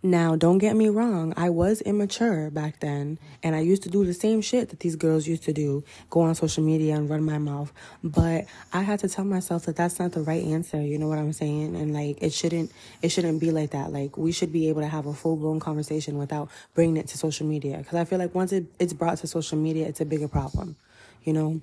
now, 0.02 0.38
don't 0.38 0.60
get 0.60 0.78
me 0.78 0.88
wrong, 0.88 1.34
I 1.36 1.50
was 1.50 1.82
immature 1.82 2.50
back 2.50 2.80
then, 2.80 3.20
and 3.44 3.54
I 3.54 3.60
used 3.60 3.84
to 3.84 3.90
do 3.90 4.06
the 4.06 4.14
same 4.14 4.40
shit 4.40 4.70
that 4.70 4.80
these 4.80 4.96
girls 4.96 5.28
used 5.28 5.44
to 5.44 5.52
do 5.52 5.84
go 6.10 6.22
on 6.22 6.36
social 6.36 6.64
media 6.64 6.96
and 6.96 7.10
run 7.10 7.22
my 7.24 7.38
mouth. 7.38 7.74
But 8.02 8.46
I 8.72 8.84
had 8.84 9.00
to 9.00 9.10
tell 9.10 9.26
myself 9.26 9.66
that 9.66 9.76
that's 9.76 10.00
not 10.00 10.14
the 10.14 10.22
right 10.22 10.44
answer, 10.44 10.82
you 10.82 10.98
know 10.98 11.10
what 11.10 11.18
I'm 11.18 11.34
saying? 11.34 11.76
And 11.76 11.94
like, 11.94 12.24
it 12.24 12.32
shouldn't, 12.32 12.72
it 13.02 13.10
shouldn't 13.10 13.42
be 13.42 13.52
like 13.52 13.72
that. 13.72 13.92
Like, 13.92 14.18
we 14.18 14.32
should 14.32 14.54
be 14.54 14.70
able 14.70 14.82
to 14.82 14.88
have 14.88 15.06
a 15.06 15.14
full 15.14 15.36
blown 15.36 15.60
conversation 15.60 16.18
without 16.18 16.50
bringing 16.76 16.96
it 16.96 17.08
to 17.08 17.18
social 17.18 17.46
media. 17.46 17.84
Cause 17.84 17.96
I 17.96 18.06
feel 18.06 18.20
like 18.20 18.34
once 18.34 18.54
it, 18.54 18.68
it's 18.80 18.94
brought 18.94 19.18
to 19.18 19.28
social 19.28 19.58
media, 19.58 19.86
it's 19.86 20.00
a 20.00 20.06
bigger 20.06 20.30
problem, 20.30 20.78
you 21.26 21.34
know? 21.34 21.60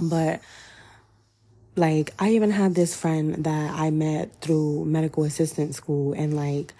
But, 0.00 0.40
like, 1.76 2.12
I 2.18 2.30
even 2.30 2.50
had 2.50 2.74
this 2.74 2.96
friend 2.96 3.44
that 3.44 3.78
I 3.78 3.90
met 3.90 4.40
through 4.40 4.84
medical 4.86 5.22
assistant 5.22 5.76
school, 5.76 6.12
and 6.12 6.34
like, 6.34 6.74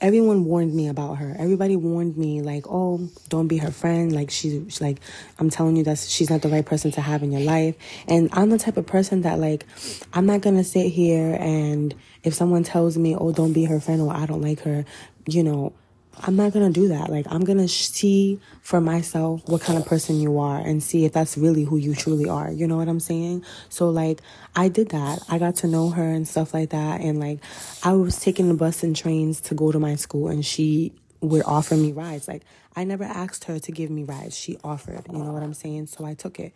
everyone 0.00 0.44
warned 0.44 0.74
me 0.74 0.88
about 0.88 1.14
her. 1.14 1.34
Everybody 1.38 1.76
warned 1.76 2.16
me 2.16 2.42
like, 2.42 2.66
"Oh, 2.68 3.08
don't 3.28 3.48
be 3.48 3.58
her 3.58 3.70
friend. 3.70 4.12
Like 4.12 4.30
she's, 4.30 4.80
like 4.80 5.00
I'm 5.38 5.50
telling 5.50 5.76
you 5.76 5.84
that 5.84 5.98
she's 5.98 6.30
not 6.30 6.42
the 6.42 6.48
right 6.48 6.64
person 6.64 6.90
to 6.92 7.00
have 7.00 7.22
in 7.22 7.32
your 7.32 7.42
life." 7.42 7.76
And 8.08 8.28
I'm 8.32 8.50
the 8.50 8.58
type 8.58 8.76
of 8.76 8.86
person 8.86 9.22
that 9.22 9.38
like 9.38 9.66
I'm 10.12 10.26
not 10.26 10.40
going 10.40 10.56
to 10.56 10.64
sit 10.64 10.92
here 10.92 11.36
and 11.40 11.94
if 12.22 12.34
someone 12.34 12.62
tells 12.62 12.98
me, 12.98 13.14
"Oh, 13.16 13.32
don't 13.32 13.52
be 13.52 13.64
her 13.64 13.80
friend," 13.80 14.00
or 14.02 14.12
I 14.12 14.26
don't 14.26 14.42
like 14.42 14.60
her, 14.60 14.84
you 15.26 15.42
know, 15.42 15.72
I'm 16.18 16.36
not 16.36 16.52
gonna 16.52 16.70
do 16.70 16.88
that. 16.88 17.10
Like, 17.10 17.26
I'm 17.28 17.44
gonna 17.44 17.68
see 17.68 18.40
for 18.62 18.80
myself 18.80 19.42
what 19.48 19.60
kind 19.60 19.78
of 19.78 19.86
person 19.86 20.20
you 20.20 20.38
are 20.38 20.58
and 20.58 20.82
see 20.82 21.04
if 21.04 21.12
that's 21.12 21.36
really 21.36 21.64
who 21.64 21.76
you 21.76 21.94
truly 21.94 22.28
are. 22.28 22.50
You 22.50 22.66
know 22.66 22.76
what 22.76 22.88
I'm 22.88 23.00
saying? 23.00 23.44
So, 23.68 23.90
like, 23.90 24.20
I 24.54 24.68
did 24.68 24.90
that. 24.90 25.20
I 25.28 25.38
got 25.38 25.56
to 25.56 25.66
know 25.66 25.90
her 25.90 26.08
and 26.08 26.26
stuff 26.26 26.54
like 26.54 26.70
that. 26.70 27.00
And, 27.00 27.20
like, 27.20 27.40
I 27.82 27.92
was 27.92 28.18
taking 28.18 28.48
the 28.48 28.54
bus 28.54 28.82
and 28.82 28.96
trains 28.96 29.40
to 29.42 29.54
go 29.54 29.72
to 29.72 29.78
my 29.78 29.96
school, 29.96 30.28
and 30.28 30.44
she 30.44 30.92
would 31.20 31.42
offer 31.44 31.76
me 31.76 31.92
rides. 31.92 32.28
Like, 32.28 32.42
I 32.74 32.84
never 32.84 33.04
asked 33.04 33.44
her 33.44 33.58
to 33.58 33.72
give 33.72 33.90
me 33.90 34.04
rides. 34.04 34.36
She 34.36 34.58
offered, 34.62 35.06
you 35.10 35.18
know 35.18 35.32
what 35.32 35.42
I'm 35.42 35.54
saying? 35.54 35.86
So 35.86 36.04
I 36.04 36.14
took 36.14 36.38
it. 36.38 36.52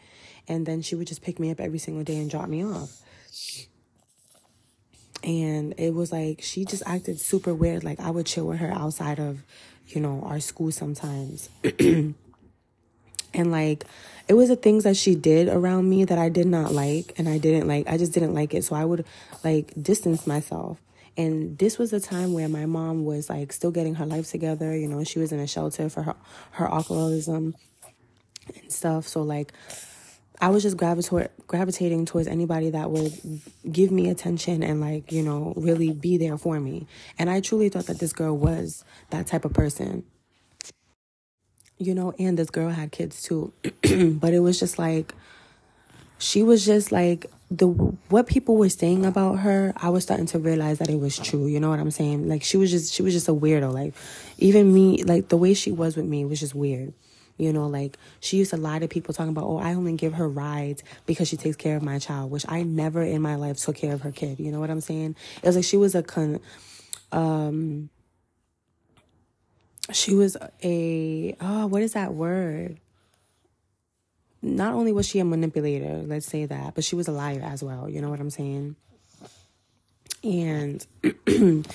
And 0.49 0.67
then 0.67 0.83
she 0.83 0.95
would 0.95 1.07
just 1.07 1.23
pick 1.23 1.39
me 1.39 1.51
up 1.51 1.61
every 1.61 1.79
single 1.79 2.05
day 2.05 2.17
and 2.17 2.31
drop 2.31 2.49
me 2.49 2.65
off 2.65 3.01
and 5.23 5.75
it 5.77 5.95
was 5.95 6.13
like 6.13 6.41
she 6.43 6.65
just 6.65 6.83
acted 6.87 7.21
super 7.21 7.55
weird 7.55 7.85
like 7.85 8.01
i 8.01 8.11
would 8.11 8.27
chill 8.27 8.47
with 8.47 8.59
her 8.59 8.73
outside 8.73 9.19
of 9.19 9.43
you 9.89 10.01
know 10.01 10.23
our 10.25 10.41
school 10.41 10.73
sometimes 10.73 11.49
And 13.33 13.51
like, 13.51 13.85
it 14.29 14.35
was 14.35 14.49
the 14.49 14.57
things 14.57 14.85
that 14.85 14.97
she 14.97 15.15
did 15.15 15.49
around 15.49 15.89
me 15.89 16.05
that 16.05 16.19
I 16.19 16.29
did 16.29 16.47
not 16.47 16.73
like. 16.73 17.15
And 17.19 17.29
I 17.29 17.39
didn't 17.39 17.69
like, 17.69 17.89
I 17.89 17.97
just 17.97 18.13
didn't 18.13 18.35
like 18.35 18.55
it. 18.55 18.65
So 18.65 18.77
I 18.77 18.85
would 18.85 19.05
like 19.45 19.73
distance 19.81 20.27
myself. 20.27 20.81
And 21.17 21.59
this 21.59 21.79
was 21.79 21.93
a 21.93 22.01
time 22.01 22.33
where 22.33 22.49
my 22.49 22.67
mom 22.67 23.05
was 23.05 23.29
like 23.29 23.53
still 23.53 23.71
getting 23.71 23.97
her 23.97 24.07
life 24.07 24.31
together. 24.31 24.77
You 24.77 24.89
know, 24.89 25.05
she 25.05 25.19
was 25.19 25.33
in 25.33 25.41
a 25.41 25.47
shelter 25.47 25.89
for 25.89 26.03
her, 26.03 26.17
her 26.53 26.67
alcoholism 26.67 27.55
and 28.55 28.73
stuff. 28.73 29.07
So 29.07 29.23
like, 29.23 29.53
I 30.41 30.49
was 30.49 30.63
just 30.63 30.77
gravitating 30.77 32.07
towards 32.07 32.27
anybody 32.27 32.71
that 32.71 32.91
would 32.91 33.13
give 33.71 33.91
me 33.91 34.09
attention 34.09 34.63
and 34.63 34.81
like, 34.81 35.13
you 35.13 35.23
know, 35.23 35.53
really 35.57 35.93
be 35.93 36.17
there 36.17 36.39
for 36.39 36.59
me. 36.59 36.87
And 37.19 37.29
I 37.29 37.41
truly 37.41 37.69
thought 37.69 37.87
that 37.87 37.99
this 37.99 38.15
girl 38.15 38.37
was 38.37 38.85
that 39.11 39.27
type 39.27 39.45
of 39.45 39.53
person. 39.53 40.05
You 41.77 41.95
know, 41.95 42.15
and 42.19 42.39
this 42.39 42.51
girl 42.51 42.71
had 42.71 42.91
kids 42.91 43.23
too. 43.23 43.53
but 43.83 44.33
it 44.33 44.41
was 44.41 44.59
just 44.59 44.79
like 44.79 45.15
she 46.19 46.43
was 46.43 46.65
just 46.65 46.93
like 46.93 47.27
the 47.51 47.67
what 47.67 48.27
people 48.27 48.57
were 48.57 48.69
saying 48.69 49.05
about 49.05 49.41
her, 49.41 49.73
I 49.77 49.89
was 49.89 50.05
starting 50.05 50.27
to 50.27 50.39
realize 50.39 50.79
that 50.79 50.89
it 50.89 51.01
was 51.01 51.19
true. 51.19 51.47
You 51.47 51.59
know 51.59 51.71
what 51.71 51.81
I'm 51.81 51.91
saying? 51.91 52.29
Like 52.29 52.45
she 52.45 52.57
was 52.57 52.71
just 52.71 52.93
she 52.93 53.03
was 53.03 53.13
just 53.13 53.29
a 53.29 53.35
weirdo. 53.35 53.73
Like 53.73 53.95
even 54.39 54.73
me, 54.73 55.03
like 55.03 55.29
the 55.29 55.37
way 55.37 55.55
she 55.55 55.73
was 55.73 55.97
with 55.97 56.07
me 56.07 56.25
was 56.25 56.41
just 56.41 56.55
weird. 56.55 56.95
You 57.41 57.53
know, 57.53 57.67
like 57.67 57.97
she 58.21 58.37
used 58.37 58.51
to 58.51 58.57
lie 58.57 58.79
to 58.79 58.87
people 58.87 59.15
talking 59.15 59.31
about, 59.31 59.45
oh, 59.45 59.59
I 59.59 59.75
only 59.75 59.95
give 59.95 60.15
her 60.15 60.29
rides 60.29 60.83
because 61.07 61.29
she 61.29 61.37
takes 61.37 61.57
care 61.57 61.77
of 61.77 61.83
my 61.83 61.99
child, 61.99 62.31
which 62.31 62.45
I 62.49 62.63
never 62.63 63.03
in 63.03 63.23
my 63.23 63.37
life 63.37 63.57
took 63.57 63.77
care 63.77 63.95
of 63.95 64.03
her 64.03 64.13
kid. 64.13 64.39
You 64.39 64.53
know 64.53 64.61
what 64.61 64.71
I'm 64.71 64.83
saying? 64.83 65.17
It 65.43 65.47
was 65.47 65.57
like 65.57 65.65
she 65.65 65.79
was 65.79 65.95
a 65.95 66.03
con, 66.03 66.41
um, 67.13 67.89
she 69.91 70.15
was 70.15 70.37
a, 70.63 71.35
oh, 71.41 71.67
what 71.67 71.83
is 71.83 71.95
that 71.95 72.13
word? 72.13 72.79
Not 74.43 74.75
only 74.75 74.93
was 74.93 75.09
she 75.09 75.19
a 75.19 75.25
manipulator, 75.25 76.03
let's 76.07 76.27
say 76.27 76.47
that, 76.47 76.75
but 76.75 76.85
she 76.85 76.95
was 76.95 77.09
a 77.09 77.13
liar 77.13 77.41
as 77.43 77.63
well. 77.63 77.89
You 77.89 78.01
know 78.01 78.11
what 78.11 78.21
I'm 78.21 78.31
saying? 78.31 78.77
And 80.23 80.87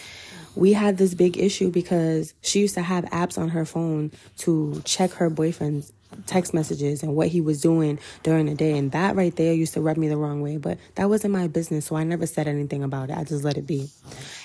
we 0.56 0.74
had 0.74 0.98
this 0.98 1.14
big 1.14 1.38
issue 1.38 1.70
because 1.70 2.34
she 2.42 2.60
used 2.60 2.76
to 2.76 2.82
have 2.82 3.06
apps 3.06 3.38
on 3.38 3.50
her 3.50 3.66
phone 3.66 4.12
to 4.40 4.82
check 4.86 5.12
her 5.14 5.30
boyfriend's 5.30 5.92
text 6.28 6.54
messages 6.54 7.04
and 7.04 7.16
what 7.16 7.28
he 7.28 7.42
was 7.42 7.62
doing 7.62 8.00
during 8.24 8.46
the 8.46 8.56
day. 8.56 8.78
And 8.78 8.92
that 8.92 9.16
right 9.16 9.36
there 9.36 9.54
used 9.54 9.74
to 9.74 9.82
rub 9.82 9.98
me 9.98 10.08
the 10.08 10.18
wrong 10.18 10.42
way. 10.42 10.58
But 10.58 10.78
that 10.96 11.10
wasn't 11.10 11.34
my 11.34 11.48
business. 11.48 11.86
So 11.86 11.96
I 11.96 12.04
never 12.04 12.26
said 12.26 12.48
anything 12.48 12.84
about 12.84 13.10
it. 13.10 13.18
I 13.18 13.24
just 13.24 13.44
let 13.44 13.58
it 13.58 13.68
be. 13.68 13.90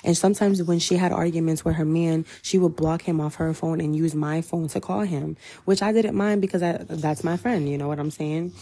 And 0.04 0.16
sometimes 0.16 0.62
when 0.62 0.78
she 0.78 0.96
had 0.96 1.12
arguments 1.12 1.64
with 1.64 1.76
her 1.76 1.84
man, 1.84 2.24
she 2.42 2.58
would 2.58 2.76
block 2.76 3.02
him 3.02 3.20
off 3.20 3.36
her 3.36 3.54
phone 3.54 3.80
and 3.80 3.94
use 3.94 4.14
my 4.14 4.40
phone 4.40 4.68
to 4.68 4.80
call 4.80 5.00
him, 5.00 5.36
which 5.64 5.82
I 5.82 5.92
didn't 5.92 6.16
mind 6.16 6.40
because 6.40 6.62
I, 6.62 6.78
that's 6.88 7.22
my 7.22 7.36
friend. 7.36 7.68
You 7.68 7.78
know 7.78 7.88
what 7.88 8.00
I'm 8.00 8.10
saying? 8.10 8.52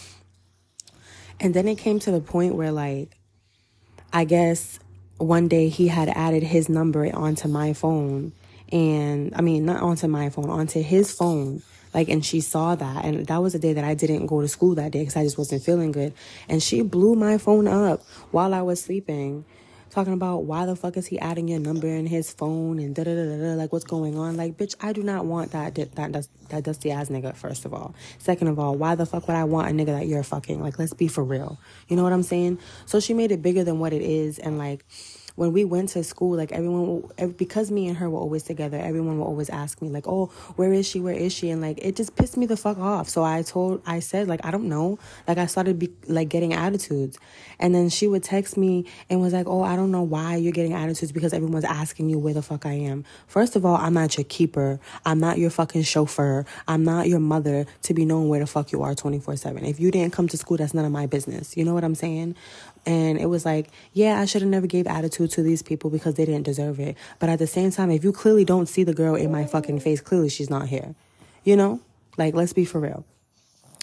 And 1.41 1.55
then 1.55 1.69
it 1.69 1.79
came 1.79 1.99
to 2.01 2.11
the 2.11 2.21
point 2.21 2.57
where, 2.57 2.73
like, 2.73 3.17
I 4.13 4.25
guess 4.25 4.81
one 5.19 5.49
day 5.49 5.69
he 5.69 5.89
had 5.89 6.09
added 6.09 6.43
his 6.43 6.69
number 6.69 7.15
onto 7.15 7.49
my 7.49 7.73
phone 7.73 8.33
and 8.71 9.33
I 9.35 9.43
mean 9.43 9.65
not 9.65 9.83
onto 9.83 10.09
my 10.09 10.31
phone, 10.31 10.51
onto 10.51 10.83
his 10.83 11.13
phone. 11.13 11.63
Like 11.95 12.09
and 12.09 12.25
she 12.25 12.41
saw 12.41 12.75
that 12.75 13.05
and 13.05 13.27
that 13.27 13.43
was 13.43 13.55
the 13.55 13.59
day 13.59 13.73
that 13.73 13.85
I 13.85 13.95
didn't 13.95 14.27
go 14.27 14.41
to 14.41 14.49
school 14.49 14.75
that 14.75 14.93
day 14.93 15.05
cuz 15.05 15.17
I 15.17 15.25
just 15.25 15.39
wasn't 15.39 15.63
feeling 15.63 15.91
good. 15.91 16.13
And 16.49 16.63
she 16.63 16.83
blew 16.83 17.15
my 17.15 17.39
phone 17.39 17.67
up 17.67 18.03
while 18.31 18.55
I 18.55 18.63
was 18.63 18.81
sleeping 18.81 19.45
talking 19.91 20.13
about 20.13 20.45
why 20.45 20.67
the 20.67 20.77
fuck 20.77 20.97
is 20.97 21.07
he 21.07 21.19
adding 21.19 21.49
your 21.49 21.61
number 21.61 21.87
in 21.87 22.07
his 22.07 22.33
phone 22.33 22.79
and 22.79 22.95
da 22.95 23.05
da 23.05 23.15
da 23.15 23.25
da 23.25 23.55
like 23.55 23.73
what's 23.73 23.85
going 23.85 24.19
on? 24.19 24.37
Like 24.37 24.57
bitch 24.57 24.75
I 24.81 24.93
do 24.93 25.03
not 25.03 25.27
want 25.27 25.53
that 25.53 25.75
that 25.77 25.95
that, 25.95 26.29
that 26.49 26.65
dusty 26.65 26.91
ass 26.91 27.09
nigga 27.09 27.35
first 27.37 27.65
of 27.65 27.75
all. 27.75 27.95
Second 28.19 28.49
of 28.49 28.59
all 28.59 28.75
why 28.75 28.95
the 28.95 29.07
fuck 29.07 29.27
would 29.29 29.37
I 29.37 29.45
want 29.45 29.69
a 29.69 29.73
nigga 29.73 29.99
that 29.99 30.07
you're 30.07 30.23
fucking? 30.23 30.61
Like 30.61 30.79
let's 30.79 30.95
be 30.95 31.09
for 31.09 31.25
real. 31.25 31.59
You 31.89 31.97
know 31.97 32.03
what 32.03 32.13
I'm 32.13 32.23
saying? 32.23 32.59
So 32.87 33.01
she 33.01 33.15
made 33.15 33.33
it 33.33 33.43
bigger 33.43 33.65
than 33.65 33.79
what 33.79 33.93
it 33.93 34.03
is 34.03 34.39
and 34.39 34.59
like 34.59 34.85
when 35.39 35.53
we 35.53 35.65
went 35.65 35.91
to 35.91 36.03
school, 36.03 36.37
like 36.37 36.51
everyone, 36.51 37.05
because 37.37 37.71
me 37.71 37.87
and 37.87 37.97
her 37.99 38.11
were 38.11 38.19
always 38.19 38.43
together, 38.43 38.77
everyone 38.77 39.21
would 39.21 39.25
always 39.25 39.49
ask 39.49 39.81
me, 39.81 39.89
like, 39.89 40.09
oh, 40.09 40.27
where 40.57 40.73
is 40.73 40.85
she? 40.85 40.99
Where 40.99 41.15
is 41.15 41.33
she? 41.33 41.51
And 41.51 41.63
like, 41.63 41.79
it 41.81 41.95
just 41.95 42.17
pissed 42.17 42.37
me 42.37 42.45
the 42.45 42.57
fuck 42.57 42.77
off. 42.77 43.09
So 43.09 43.23
I 43.23 43.43
told, 43.43 43.81
I 43.87 44.01
said, 44.01 44.27
like, 44.27 44.45
I 44.45 44.51
don't 44.51 44.69
know. 44.69 44.99
Like, 45.29 45.39
I 45.39 45.47
started 45.47 45.79
be, 45.79 45.91
like 46.09 46.29
getting 46.29 46.55
attitudes. 46.55 47.21
And 47.61 47.73
then 47.73 47.89
she 47.89 48.09
would 48.09 48.25
text 48.25 48.57
me 48.57 48.87
and 49.09 49.21
was 49.21 49.33
like, 49.33 49.47
oh, 49.47 49.63
I 49.63 49.77
don't 49.77 49.93
know 49.93 50.03
why 50.03 50.35
you're 50.35 50.51
getting 50.51 50.73
attitudes 50.73 51.13
because 51.13 51.33
everyone's 51.33 51.65
asking 51.65 52.11
you 52.11 52.19
where 52.19 52.35
the 52.35 52.43
fuck 52.43 52.67
I 52.67 52.73
am. 52.73 53.05
First 53.29 53.55
of 53.55 53.65
all, 53.65 53.77
I'm 53.77 53.95
not 53.95 54.17
your 54.17 54.25
keeper. 54.25 54.81
I'm 55.07 55.21
not 55.21 55.39
your 55.39 55.51
fucking 55.51 55.85
chauffeur. 55.85 56.47
I'm 56.67 56.83
not 56.83 57.07
your 57.07 57.21
mother 57.21 57.65
to 57.83 57.95
be 57.95 58.05
knowing 58.05 58.29
where 58.29 58.41
the 58.41 58.47
fuck 58.49 58.73
you 58.73 58.83
are 58.83 58.97
24 58.97 59.37
7. 59.37 59.65
If 59.65 59.79
you 59.79 59.93
didn't 59.93 60.13
come 60.13 60.27
to 60.27 60.37
school, 60.37 60.57
that's 60.57 60.75
none 60.75 60.85
of 60.85 60.91
my 60.91 61.07
business. 61.07 61.57
You 61.57 61.65
know 61.65 61.75
what 61.75 61.85
I'm 61.85 61.95
saying? 61.95 62.35
And 62.89 63.19
it 63.19 63.27
was 63.27 63.45
like, 63.45 63.69
yeah, 63.93 64.19
I 64.19 64.25
should 64.25 64.41
have 64.41 64.51
never 64.51 64.67
gave 64.67 64.87
attitude 64.87 65.31
to 65.33 65.43
these 65.43 65.63
people 65.63 65.91
because 65.91 66.15
they 66.15 66.25
didn't 66.25 66.45
deserve 66.45 66.81
it. 66.81 66.97
But 67.19 67.29
at 67.29 67.39
the 67.39 67.47
same 67.47 67.71
time, 67.71 67.91
if 67.91 68.03
you 68.03 68.13
clearly 68.13 68.47
don't 68.47 68.65
see 68.65 68.83
the 68.83 68.95
girl 68.95 69.15
in 69.15 69.31
my 69.31 69.45
fucking 69.45 69.81
face, 69.81 70.01
clearly 70.01 70.31
she's 70.31 70.49
not 70.49 70.69
here. 70.69 70.95
You 71.45 71.57
know? 71.57 71.81
Like, 72.17 72.33
let's 72.33 72.55
be 72.55 72.65
for 72.65 72.81
real. 72.81 73.05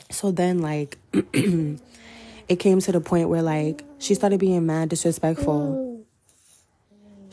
So 0.09 0.31
then, 0.31 0.57
like, 0.57 0.97
it 1.13 2.55
came 2.57 2.79
to 2.79 2.91
the 2.91 2.99
point 2.99 3.29
where, 3.29 3.43
like, 3.43 3.83
she 3.99 4.15
started 4.15 4.39
being 4.39 4.65
mad 4.65 4.89
disrespectful 4.89 5.94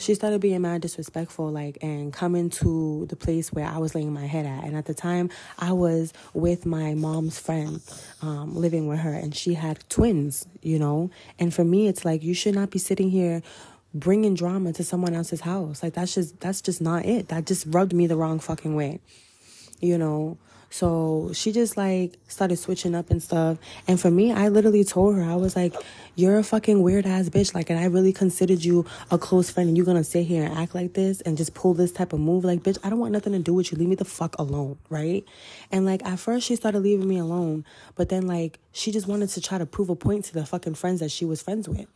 she 0.02 0.14
started 0.14 0.40
being 0.40 0.60
mad 0.62 0.80
disrespectful 0.80 1.50
like 1.50 1.78
and 1.82 2.12
coming 2.12 2.50
to 2.50 3.06
the 3.08 3.16
place 3.16 3.52
where 3.52 3.66
i 3.66 3.78
was 3.78 3.94
laying 3.94 4.12
my 4.12 4.26
head 4.26 4.46
at. 4.46 4.64
And 4.64 4.76
at 4.76 4.86
the 4.86 4.94
time 4.94 5.30
i 5.58 5.72
was 5.72 6.12
with 6.34 6.66
my 6.66 6.94
mom's 6.94 7.38
friend 7.38 7.80
um, 8.20 8.54
living 8.54 8.86
with 8.88 9.00
her 9.00 9.14
and 9.14 9.34
she 9.34 9.54
had 9.54 9.82
twins 9.88 10.46
you 10.60 10.78
know? 10.78 11.10
And 11.38 11.52
for 11.52 11.64
me 11.64 11.88
it's 11.88 12.04
like 12.04 12.22
you 12.22 12.34
should 12.34 12.54
not 12.54 12.70
be 12.70 12.78
sitting 12.78 13.10
here 13.10 13.42
bringing 13.94 14.34
drama 14.34 14.72
to 14.72 14.82
someone 14.82 15.14
else's 15.14 15.42
house. 15.42 15.82
Like 15.82 15.92
that's 15.92 16.14
just 16.14 16.40
that's 16.40 16.62
just 16.62 16.80
not 16.80 17.04
it. 17.04 17.28
That 17.28 17.46
just 17.46 17.66
rubbed 17.68 17.92
me 17.92 18.06
the 18.06 18.16
wrong 18.16 18.38
fucking 18.38 18.74
way 18.74 19.00
you 19.82 19.98
know 19.98 20.38
so 20.72 21.30
she 21.34 21.52
just 21.52 21.76
like 21.76 22.18
started 22.28 22.56
switching 22.56 22.94
up 22.94 23.10
and 23.10 23.22
stuff. 23.22 23.58
And 23.86 24.00
for 24.00 24.10
me, 24.10 24.32
I 24.32 24.48
literally 24.48 24.84
told 24.84 25.16
her, 25.16 25.22
I 25.22 25.34
was 25.34 25.54
like, 25.54 25.74
you're 26.14 26.38
a 26.38 26.42
fucking 26.42 26.82
weird 26.82 27.04
ass 27.04 27.28
bitch. 27.28 27.54
Like, 27.54 27.68
and 27.68 27.78
I 27.78 27.84
really 27.84 28.14
considered 28.14 28.64
you 28.64 28.86
a 29.10 29.18
close 29.18 29.50
friend 29.50 29.68
and 29.68 29.76
you're 29.76 29.84
gonna 29.84 30.02
sit 30.02 30.24
here 30.24 30.44
and 30.44 30.56
act 30.56 30.74
like 30.74 30.94
this 30.94 31.20
and 31.20 31.36
just 31.36 31.52
pull 31.52 31.74
this 31.74 31.92
type 31.92 32.14
of 32.14 32.20
move. 32.20 32.42
Like, 32.42 32.62
bitch, 32.62 32.78
I 32.82 32.88
don't 32.88 32.98
want 32.98 33.12
nothing 33.12 33.34
to 33.34 33.38
do 33.38 33.52
with 33.52 33.70
you. 33.70 33.76
Leave 33.76 33.88
me 33.88 33.96
the 33.96 34.06
fuck 34.06 34.34
alone, 34.38 34.78
right? 34.88 35.26
And 35.70 35.84
like, 35.84 36.02
at 36.06 36.18
first 36.18 36.46
she 36.46 36.56
started 36.56 36.80
leaving 36.80 37.06
me 37.06 37.18
alone, 37.18 37.66
but 37.94 38.08
then 38.08 38.26
like, 38.26 38.58
she 38.72 38.92
just 38.92 39.06
wanted 39.06 39.28
to 39.28 39.42
try 39.42 39.58
to 39.58 39.66
prove 39.66 39.90
a 39.90 39.94
point 39.94 40.24
to 40.26 40.32
the 40.32 40.46
fucking 40.46 40.74
friends 40.74 41.00
that 41.00 41.10
she 41.10 41.26
was 41.26 41.42
friends 41.42 41.68
with. 41.68 41.86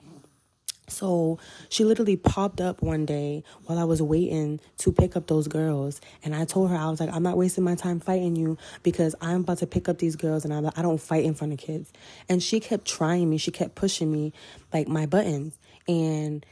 So 0.88 1.38
she 1.68 1.84
literally 1.84 2.16
popped 2.16 2.60
up 2.60 2.82
one 2.82 3.06
day 3.06 3.42
while 3.64 3.78
I 3.78 3.84
was 3.84 4.00
waiting 4.00 4.60
to 4.78 4.92
pick 4.92 5.16
up 5.16 5.26
those 5.26 5.48
girls. 5.48 6.00
And 6.22 6.34
I 6.34 6.44
told 6.44 6.70
her, 6.70 6.76
I 6.76 6.88
was 6.88 7.00
like, 7.00 7.12
I'm 7.12 7.22
not 7.22 7.36
wasting 7.36 7.64
my 7.64 7.74
time 7.74 8.00
fighting 8.00 8.36
you 8.36 8.56
because 8.82 9.14
I'm 9.20 9.40
about 9.40 9.58
to 9.58 9.66
pick 9.66 9.88
up 9.88 9.98
these 9.98 10.16
girls 10.16 10.44
and 10.44 10.54
I, 10.54 10.70
I 10.76 10.82
don't 10.82 11.00
fight 11.00 11.24
in 11.24 11.34
front 11.34 11.52
of 11.52 11.58
kids. 11.58 11.92
And 12.28 12.42
she 12.42 12.60
kept 12.60 12.86
trying 12.86 13.28
me. 13.28 13.38
She 13.38 13.50
kept 13.50 13.74
pushing 13.74 14.12
me 14.12 14.32
like 14.72 14.88
my 14.88 15.06
buttons. 15.06 15.58
And 15.88 16.46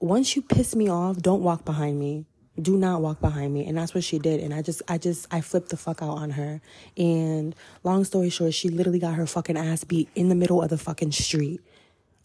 once 0.00 0.36
you 0.36 0.42
piss 0.42 0.76
me 0.76 0.88
off, 0.88 1.18
don't 1.18 1.42
walk 1.42 1.64
behind 1.64 1.98
me. 1.98 2.26
Do 2.60 2.76
not 2.76 3.02
walk 3.02 3.20
behind 3.20 3.54
me. 3.54 3.66
And 3.66 3.78
that's 3.78 3.94
what 3.94 4.02
she 4.02 4.18
did. 4.18 4.40
And 4.40 4.52
I 4.52 4.62
just, 4.62 4.82
I 4.88 4.98
just, 4.98 5.26
I 5.32 5.40
flipped 5.40 5.68
the 5.68 5.76
fuck 5.76 6.02
out 6.02 6.18
on 6.18 6.30
her. 6.30 6.60
And 6.96 7.54
long 7.84 8.04
story 8.04 8.30
short, 8.30 8.54
she 8.54 8.68
literally 8.68 8.98
got 8.98 9.14
her 9.14 9.26
fucking 9.26 9.56
ass 9.56 9.84
beat 9.84 10.08
in 10.16 10.28
the 10.28 10.34
middle 10.34 10.60
of 10.60 10.68
the 10.68 10.78
fucking 10.78 11.12
street 11.12 11.60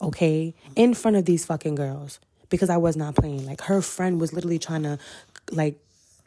okay, 0.00 0.54
in 0.76 0.94
front 0.94 1.16
of 1.16 1.24
these 1.24 1.44
fucking 1.44 1.74
girls 1.74 2.20
because 2.48 2.70
I 2.70 2.76
was 2.76 2.96
not 2.96 3.14
playing. 3.14 3.46
Like 3.46 3.62
her 3.62 3.82
friend 3.82 4.20
was 4.20 4.32
literally 4.32 4.58
trying 4.58 4.84
to 4.84 4.98
like 5.50 5.78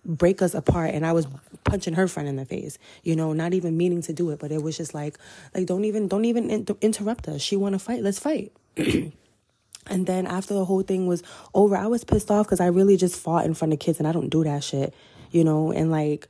break 0.06 0.42
us 0.42 0.54
apart 0.54 0.94
and 0.94 1.06
I 1.06 1.12
was 1.12 1.28
punching 1.64 1.94
her 1.96 2.08
friend 2.08 2.28
in 2.28 2.36
the 2.36 2.46
face. 2.46 2.78
You 3.04 3.16
know, 3.16 3.34
not 3.34 3.54
even 3.54 3.78
meaning 3.78 4.02
to 4.04 4.14
do 4.14 4.30
it, 4.32 4.40
but 4.40 4.52
it 4.52 4.62
was 4.62 4.78
just 4.78 4.94
like 4.94 5.18
like 5.54 5.66
don't 5.66 5.86
even 5.86 6.08
don't 6.08 6.26
even 6.26 6.50
inter- 6.50 6.78
interrupt 6.82 7.28
us. 7.28 7.42
She 7.42 7.56
want 7.56 7.74
to 7.74 7.80
fight. 7.80 8.04
Let's 8.04 8.20
fight. 8.20 8.52
and 8.78 10.06
then 10.06 10.28
after 10.28 10.54
the 10.54 10.66
whole 10.66 10.82
thing 10.82 11.08
was 11.08 11.24
over, 11.54 11.76
I 11.76 11.88
was 11.88 12.04
pissed 12.04 12.32
off 12.32 12.48
cuz 12.48 12.60
I 12.60 12.68
really 12.68 12.98
just 12.98 13.20
fought 13.20 13.46
in 13.46 13.54
front 13.54 13.74
of 13.74 13.80
kids 13.80 14.00
and 14.00 14.08
I 14.08 14.12
don't 14.12 14.30
do 14.30 14.44
that 14.44 14.64
shit, 14.64 14.94
you 15.32 15.44
know, 15.44 15.72
and 15.72 15.92
like 15.92 16.28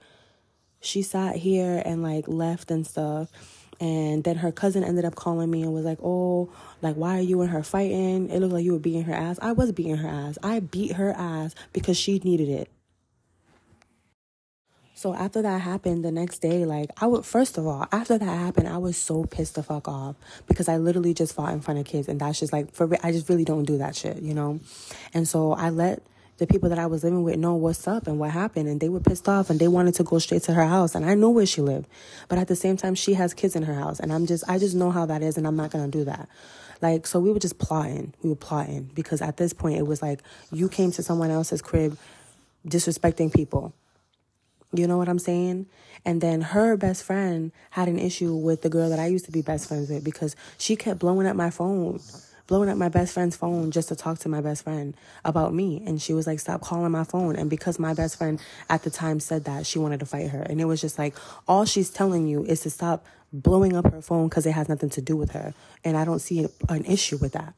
she 0.79 1.01
sat 1.01 1.37
here 1.37 1.81
and 1.85 2.03
like 2.03 2.27
left 2.27 2.71
and 2.71 2.85
stuff 2.85 3.31
and 3.79 4.23
then 4.23 4.37
her 4.37 4.51
cousin 4.51 4.83
ended 4.83 5.05
up 5.05 5.15
calling 5.15 5.49
me 5.49 5.61
and 5.61 5.73
was 5.73 5.85
like, 5.85 5.99
Oh, 6.01 6.49
like, 6.81 6.95
why 6.95 7.17
are 7.17 7.21
you 7.21 7.41
and 7.41 7.51
her 7.51 7.63
fighting? 7.63 8.29
It 8.29 8.39
looked 8.39 8.53
like 8.53 8.63
you 8.63 8.73
were 8.73 8.79
beating 8.79 9.03
her 9.03 9.13
ass. 9.13 9.39
I 9.41 9.51
was 9.51 9.71
beating 9.71 9.97
her 9.97 10.09
ass. 10.09 10.37
I 10.43 10.59
beat 10.59 10.93
her 10.93 11.11
ass 11.11 11.53
because 11.73 11.97
she 11.97 12.19
needed 12.19 12.49
it. 12.49 12.69
So 14.97 15.13
after 15.13 15.43
that 15.43 15.61
happened 15.61 16.03
the 16.03 16.11
next 16.11 16.39
day, 16.39 16.65
like 16.65 16.89
I 16.99 17.05
would 17.05 17.23
first 17.23 17.59
of 17.59 17.67
all, 17.67 17.87
after 17.91 18.17
that 18.17 18.25
happened, 18.25 18.67
I 18.67 18.79
was 18.79 18.97
so 18.97 19.25
pissed 19.25 19.53
the 19.53 19.61
fuck 19.61 19.87
off 19.87 20.15
because 20.47 20.67
I 20.67 20.77
literally 20.77 21.13
just 21.13 21.35
fought 21.35 21.53
in 21.53 21.61
front 21.61 21.79
of 21.79 21.85
kids 21.85 22.07
and 22.07 22.19
that's 22.19 22.39
just 22.39 22.51
like 22.51 22.73
for 22.73 22.89
I 23.03 23.11
just 23.11 23.29
really 23.29 23.45
don't 23.45 23.65
do 23.65 23.77
that 23.77 23.95
shit, 23.95 24.23
you 24.23 24.33
know? 24.33 24.59
And 25.13 25.27
so 25.27 25.51
I 25.51 25.69
let 25.69 26.01
the 26.37 26.47
people 26.47 26.69
that 26.69 26.79
I 26.79 26.85
was 26.85 27.03
living 27.03 27.23
with 27.23 27.37
know 27.37 27.55
what's 27.55 27.87
up 27.87 28.07
and 28.07 28.19
what 28.19 28.31
happened. 28.31 28.67
And 28.67 28.79
they 28.79 28.89
were 28.89 28.99
pissed 28.99 29.27
off 29.27 29.49
and 29.49 29.59
they 29.59 29.67
wanted 29.67 29.95
to 29.95 30.03
go 30.03 30.19
straight 30.19 30.43
to 30.43 30.53
her 30.53 30.65
house. 30.65 30.95
And 30.95 31.05
I 31.05 31.15
know 31.15 31.29
where 31.29 31.45
she 31.45 31.61
lived. 31.61 31.87
But 32.27 32.37
at 32.37 32.47
the 32.47 32.55
same 32.55 32.77
time, 32.77 32.95
she 32.95 33.15
has 33.15 33.33
kids 33.33 33.55
in 33.55 33.63
her 33.63 33.73
house. 33.73 33.99
And 33.99 34.13
I'm 34.13 34.25
just, 34.25 34.43
I 34.47 34.59
just 34.59 34.75
know 34.75 34.91
how 34.91 35.05
that 35.07 35.23
is. 35.23 35.37
And 35.37 35.47
I'm 35.47 35.55
not 35.55 35.71
going 35.71 35.89
to 35.89 35.97
do 35.97 36.05
that. 36.05 36.29
Like, 36.81 37.07
so 37.07 37.19
we 37.19 37.31
were 37.31 37.39
just 37.39 37.57
plotting. 37.57 38.13
We 38.21 38.29
were 38.29 38.35
plotting 38.35 38.91
because 38.93 39.21
at 39.21 39.37
this 39.37 39.51
point, 39.51 39.79
it 39.79 39.87
was 39.87 40.01
like 40.01 40.21
you 40.51 40.69
came 40.69 40.91
to 40.91 41.03
someone 41.03 41.31
else's 41.31 41.61
crib 41.61 41.97
disrespecting 42.67 43.33
people. 43.33 43.73
You 44.73 44.85
know 44.85 44.97
what 44.97 45.09
I'm 45.09 45.19
saying? 45.19 45.65
And 46.05 46.21
then 46.21 46.41
her 46.41 46.77
best 46.77 47.03
friend 47.03 47.51
had 47.71 47.87
an 47.87 47.97
issue 47.97 48.35
with 48.35 48.61
the 48.61 48.69
girl 48.69 48.89
that 48.89 48.99
I 48.99 49.07
used 49.07 49.25
to 49.25 49.31
be 49.31 49.41
best 49.41 49.67
friends 49.67 49.89
with 49.89 50.03
because 50.03 50.35
she 50.57 50.75
kept 50.75 50.99
blowing 50.99 51.25
up 51.25 51.35
my 51.35 51.49
phone 51.49 51.99
blowing 52.47 52.69
up 52.69 52.77
my 52.77 52.89
best 52.89 53.13
friend's 53.13 53.35
phone 53.35 53.71
just 53.71 53.89
to 53.89 53.95
talk 53.95 54.19
to 54.19 54.29
my 54.29 54.41
best 54.41 54.63
friend 54.63 54.95
about 55.23 55.53
me. 55.53 55.83
And 55.85 56.01
she 56.01 56.13
was 56.13 56.25
like, 56.25 56.39
stop 56.39 56.61
calling 56.61 56.91
my 56.91 57.03
phone. 57.03 57.35
And 57.35 57.49
because 57.49 57.77
my 57.77 57.93
best 57.93 58.17
friend 58.17 58.41
at 58.69 58.83
the 58.83 58.89
time 58.89 59.19
said 59.19 59.43
that, 59.45 59.65
she 59.65 59.79
wanted 59.79 59.99
to 59.99 60.05
fight 60.05 60.29
her. 60.29 60.41
And 60.41 60.59
it 60.59 60.65
was 60.65 60.81
just 60.81 60.97
like, 60.97 61.15
all 61.47 61.65
she's 61.65 61.89
telling 61.89 62.27
you 62.27 62.43
is 62.45 62.61
to 62.61 62.69
stop 62.69 63.05
blowing 63.33 63.75
up 63.75 63.91
her 63.91 64.01
phone 64.01 64.29
because 64.29 64.45
it 64.45 64.53
has 64.53 64.69
nothing 64.69 64.89
to 64.91 65.01
do 65.01 65.15
with 65.15 65.31
her. 65.31 65.53
And 65.83 65.97
I 65.97 66.05
don't 66.05 66.19
see 66.19 66.47
an 66.69 66.85
issue 66.85 67.17
with 67.17 67.33
that. 67.33 67.53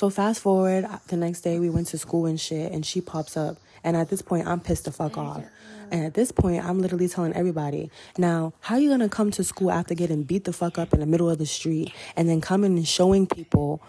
So 0.00 0.08
fast 0.08 0.40
forward, 0.40 0.86
uh, 0.86 0.96
the 1.08 1.16
next 1.18 1.42
day 1.42 1.58
we 1.58 1.68
went 1.68 1.88
to 1.88 1.98
school 1.98 2.24
and 2.24 2.40
shit, 2.40 2.72
and 2.72 2.86
she 2.86 3.02
pops 3.02 3.36
up. 3.36 3.58
And 3.84 3.98
at 3.98 4.08
this 4.08 4.22
point, 4.22 4.46
I'm 4.46 4.58
pissed 4.58 4.86
the 4.86 4.92
fuck 4.92 5.18
off. 5.18 5.44
And 5.90 6.06
at 6.06 6.14
this 6.14 6.32
point, 6.32 6.64
I'm 6.64 6.78
literally 6.78 7.06
telling 7.06 7.34
everybody, 7.34 7.90
now, 8.16 8.54
how 8.60 8.76
you 8.76 8.88
gonna 8.88 9.10
come 9.10 9.30
to 9.32 9.44
school 9.44 9.70
after 9.70 9.94
getting 9.94 10.22
beat 10.22 10.44
the 10.44 10.54
fuck 10.54 10.78
up 10.78 10.94
in 10.94 11.00
the 11.00 11.06
middle 11.06 11.28
of 11.28 11.36
the 11.36 11.44
street 11.44 11.92
and 12.16 12.30
then 12.30 12.40
coming 12.40 12.78
and 12.78 12.88
showing 12.88 13.26
people 13.26 13.82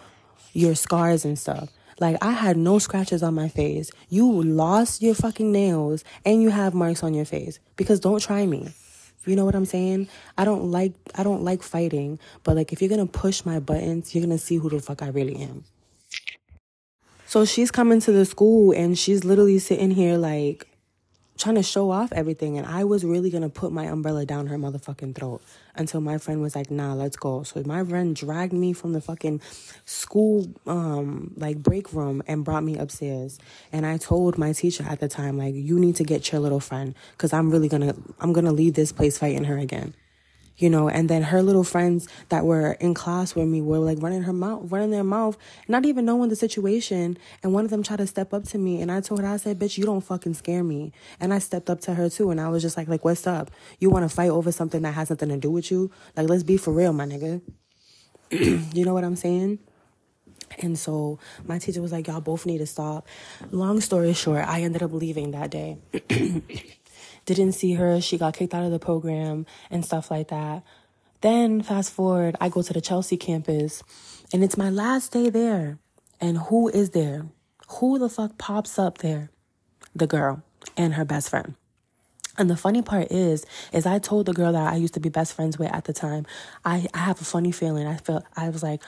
your 0.52 0.76
scars 0.76 1.24
and 1.24 1.40
stuff? 1.40 1.70
Like, 1.98 2.18
I 2.22 2.34
had 2.34 2.58
no 2.58 2.78
scratches 2.78 3.24
on 3.24 3.34
my 3.34 3.48
face. 3.48 3.90
You 4.10 4.30
lost 4.44 5.02
your 5.02 5.16
fucking 5.16 5.50
nails 5.50 6.04
and 6.26 6.44
you 6.44 6.50
have 6.50 6.74
marks 6.74 7.04
on 7.04 7.14
your 7.14 7.24
face 7.24 7.60
because 7.78 8.02
don't 8.02 8.22
try 8.22 8.46
me. 8.46 8.74
You 9.26 9.38
know 9.38 9.46
what 9.46 9.56
I'm 9.56 9.64
saying? 9.64 10.10
I 10.38 10.44
don't 10.44 10.72
like 10.72 10.92
I 11.16 11.24
don't 11.24 11.46
like 11.46 11.64
fighting, 11.64 12.20
but 12.44 12.58
like 12.58 12.74
if 12.74 12.82
you're 12.82 12.90
going 12.90 13.08
to 13.08 13.20
push 13.20 13.46
my 13.46 13.62
buttons, 13.62 14.14
you're 14.14 14.26
going 14.26 14.38
to 14.38 14.44
see 14.44 14.58
who 14.58 14.70
the 14.70 14.82
fuck 14.82 15.02
I 15.04 15.08
really 15.08 15.38
am. 15.38 15.64
So 17.32 17.46
she's 17.46 17.72
coming 17.72 18.02
to 18.02 18.12
the 18.12 18.26
school 18.26 18.74
and 18.74 19.00
she's 19.00 19.24
literally 19.24 19.58
sitting 19.58 19.90
here 19.90 20.18
like 20.18 20.68
trying 21.38 21.56
to 21.56 21.64
show 21.64 21.90
off 21.90 22.12
everything. 22.12 22.58
And 22.58 22.68
I 22.68 22.84
was 22.84 23.06
really 23.06 23.30
going 23.30 23.44
to 23.44 23.48
put 23.48 23.72
my 23.72 23.86
umbrella 23.86 24.26
down 24.26 24.48
her 24.48 24.58
motherfucking 24.58 25.16
throat 25.16 25.42
until 25.74 26.02
my 26.02 26.18
friend 26.18 26.42
was 26.42 26.58
like, 26.58 26.70
nah, 26.70 26.94
let's 26.94 27.16
go. 27.16 27.44
So 27.44 27.64
my 27.66 27.86
friend 27.86 28.14
dragged 28.14 28.52
me 28.52 28.74
from 28.74 28.92
the 28.92 29.00
fucking 29.00 29.40
school, 29.86 30.46
um, 30.68 31.34
like 31.38 31.64
break 31.64 31.94
room 31.94 32.22
and 32.28 32.44
brought 32.44 32.66
me 32.66 32.76
upstairs. 32.76 33.40
And 33.72 33.86
I 33.86 33.96
told 33.96 34.38
my 34.38 34.52
teacher 34.52 34.86
at 34.86 35.00
the 35.00 35.08
time, 35.08 35.38
like, 35.38 35.56
you 35.56 35.80
need 35.80 35.96
to 35.96 36.04
get 36.04 36.34
your 36.34 36.42
little 36.42 36.60
friend 36.60 36.96
because 37.14 37.32
I'm 37.32 37.50
really 37.50 37.70
going 37.70 37.88
to, 37.88 37.96
I'm 38.20 38.34
going 38.34 38.44
to 38.44 38.52
leave 38.52 38.74
this 38.74 38.92
place 38.92 39.18
fighting 39.18 39.46
her 39.46 39.58
again 39.58 39.94
you 40.62 40.70
know, 40.70 40.88
and 40.88 41.10
then 41.10 41.24
her 41.24 41.42
little 41.42 41.64
friends 41.64 42.08
that 42.30 42.46
were 42.46 42.74
in 42.74 42.94
class 42.94 43.34
with 43.34 43.48
me 43.48 43.62
were 43.62 43.80
like 43.80 43.98
running 44.02 44.22
her 44.24 44.34
mouth, 44.34 44.72
running 44.72 44.92
their 44.92 45.04
mouth, 45.04 45.38
not 45.68 45.86
even 45.86 46.06
knowing 46.06 46.30
the 46.30 46.36
situation. 46.36 47.18
And 47.42 47.52
one 47.54 47.66
of 47.66 47.72
them 47.72 47.82
tried 47.82 47.98
to 47.98 48.08
step 48.08 48.32
up 48.34 48.44
to 48.46 48.58
me, 48.58 48.82
and 48.82 48.92
I 48.92 49.02
told 49.02 49.22
her, 49.22 49.28
I 49.28 49.38
said, 49.38 49.58
"Bitch, 49.60 49.78
you 49.78 49.86
don't 49.86 50.02
fucking 50.02 50.36
scare 50.36 50.64
me." 50.64 50.94
And 51.20 51.34
I 51.34 51.40
stepped 51.40 51.70
up 51.70 51.82
to 51.82 51.96
her 51.96 52.10
too, 52.10 52.30
and 52.30 52.40
I 52.40 52.50
was 52.50 52.62
just 52.62 52.78
like, 52.78 52.88
"Like, 52.88 53.04
what's 53.04 53.26
up? 53.26 53.50
You 53.80 53.90
want 53.90 54.08
to 54.08 54.16
fight 54.16 54.30
over 54.30 54.52
something 54.52 54.84
that 54.84 54.94
has 54.94 55.10
nothing 55.10 55.30
to 55.30 55.38
do 55.38 55.50
with 55.50 55.72
you? 55.72 55.90
Like, 56.16 56.30
let's 56.30 56.44
be 56.44 56.58
for 56.58 56.72
real, 56.72 56.94
my 56.94 57.06
nigga." 57.06 57.42
you 58.32 58.86
know 58.86 58.94
what 58.94 59.04
I'm 59.04 59.16
saying? 59.16 59.60
And 60.60 60.78
so 60.78 61.20
my 61.46 61.60
teacher 61.60 61.82
was 61.82 61.92
like, 61.92 62.08
y'all 62.08 62.22
both 62.22 62.46
need 62.46 62.58
to 62.60 62.66
stop. 62.66 63.08
Long 63.52 63.80
story 63.80 64.14
short, 64.14 64.46
I 64.46 64.62
ended 64.62 64.84
up 64.84 64.92
leaving 64.92 65.32
that 65.32 65.50
day. 65.50 65.78
didn't 67.26 67.54
see 67.54 67.74
her. 67.74 68.02
She 68.02 68.18
got 68.18 68.34
kicked 68.34 68.54
out 68.54 68.64
of 68.64 68.72
the 68.72 68.80
program 68.80 69.46
and 69.70 69.86
stuff 69.86 70.12
like 70.12 70.30
that. 70.30 70.64
Then 71.22 71.62
fast 71.62 71.92
forward, 71.92 72.36
I 72.42 72.50
go 72.50 72.62
to 72.62 72.74
the 72.74 72.82
Chelsea 72.82 73.18
campus 73.18 73.84
and 74.34 74.44
it's 74.44 74.58
my 74.58 74.70
last 74.70 75.12
day 75.12 75.30
there. 75.30 75.78
And 76.20 76.38
who 76.38 76.70
is 76.70 76.92
there? 76.92 77.28
Who 77.80 78.00
the 78.00 78.10
fuck 78.10 78.38
pops 78.38 78.78
up 78.78 79.00
there? 79.00 79.30
The 79.96 80.08
girl 80.08 80.44
and 80.78 80.96
her 80.96 81.06
best 81.06 81.30
friend. 81.30 81.56
And 82.38 82.50
the 82.50 82.56
funny 82.56 82.82
part 82.82 83.12
is, 83.12 83.46
is 83.74 83.86
I 83.86 84.00
told 84.00 84.26
the 84.26 84.34
girl 84.34 84.54
that 84.54 84.74
I 84.74 84.78
used 84.78 84.94
to 84.94 85.00
be 85.00 85.10
best 85.10 85.34
friends 85.34 85.60
with 85.60 85.72
at 85.74 85.84
the 85.84 85.94
time, 85.94 86.26
I, 86.64 86.88
I 86.94 87.00
have 87.00 87.20
a 87.20 87.26
funny 87.26 87.52
feeling. 87.52 87.88
I 87.88 87.98
felt, 87.98 88.24
I 88.36 88.50
was 88.50 88.64
like, 88.64 88.82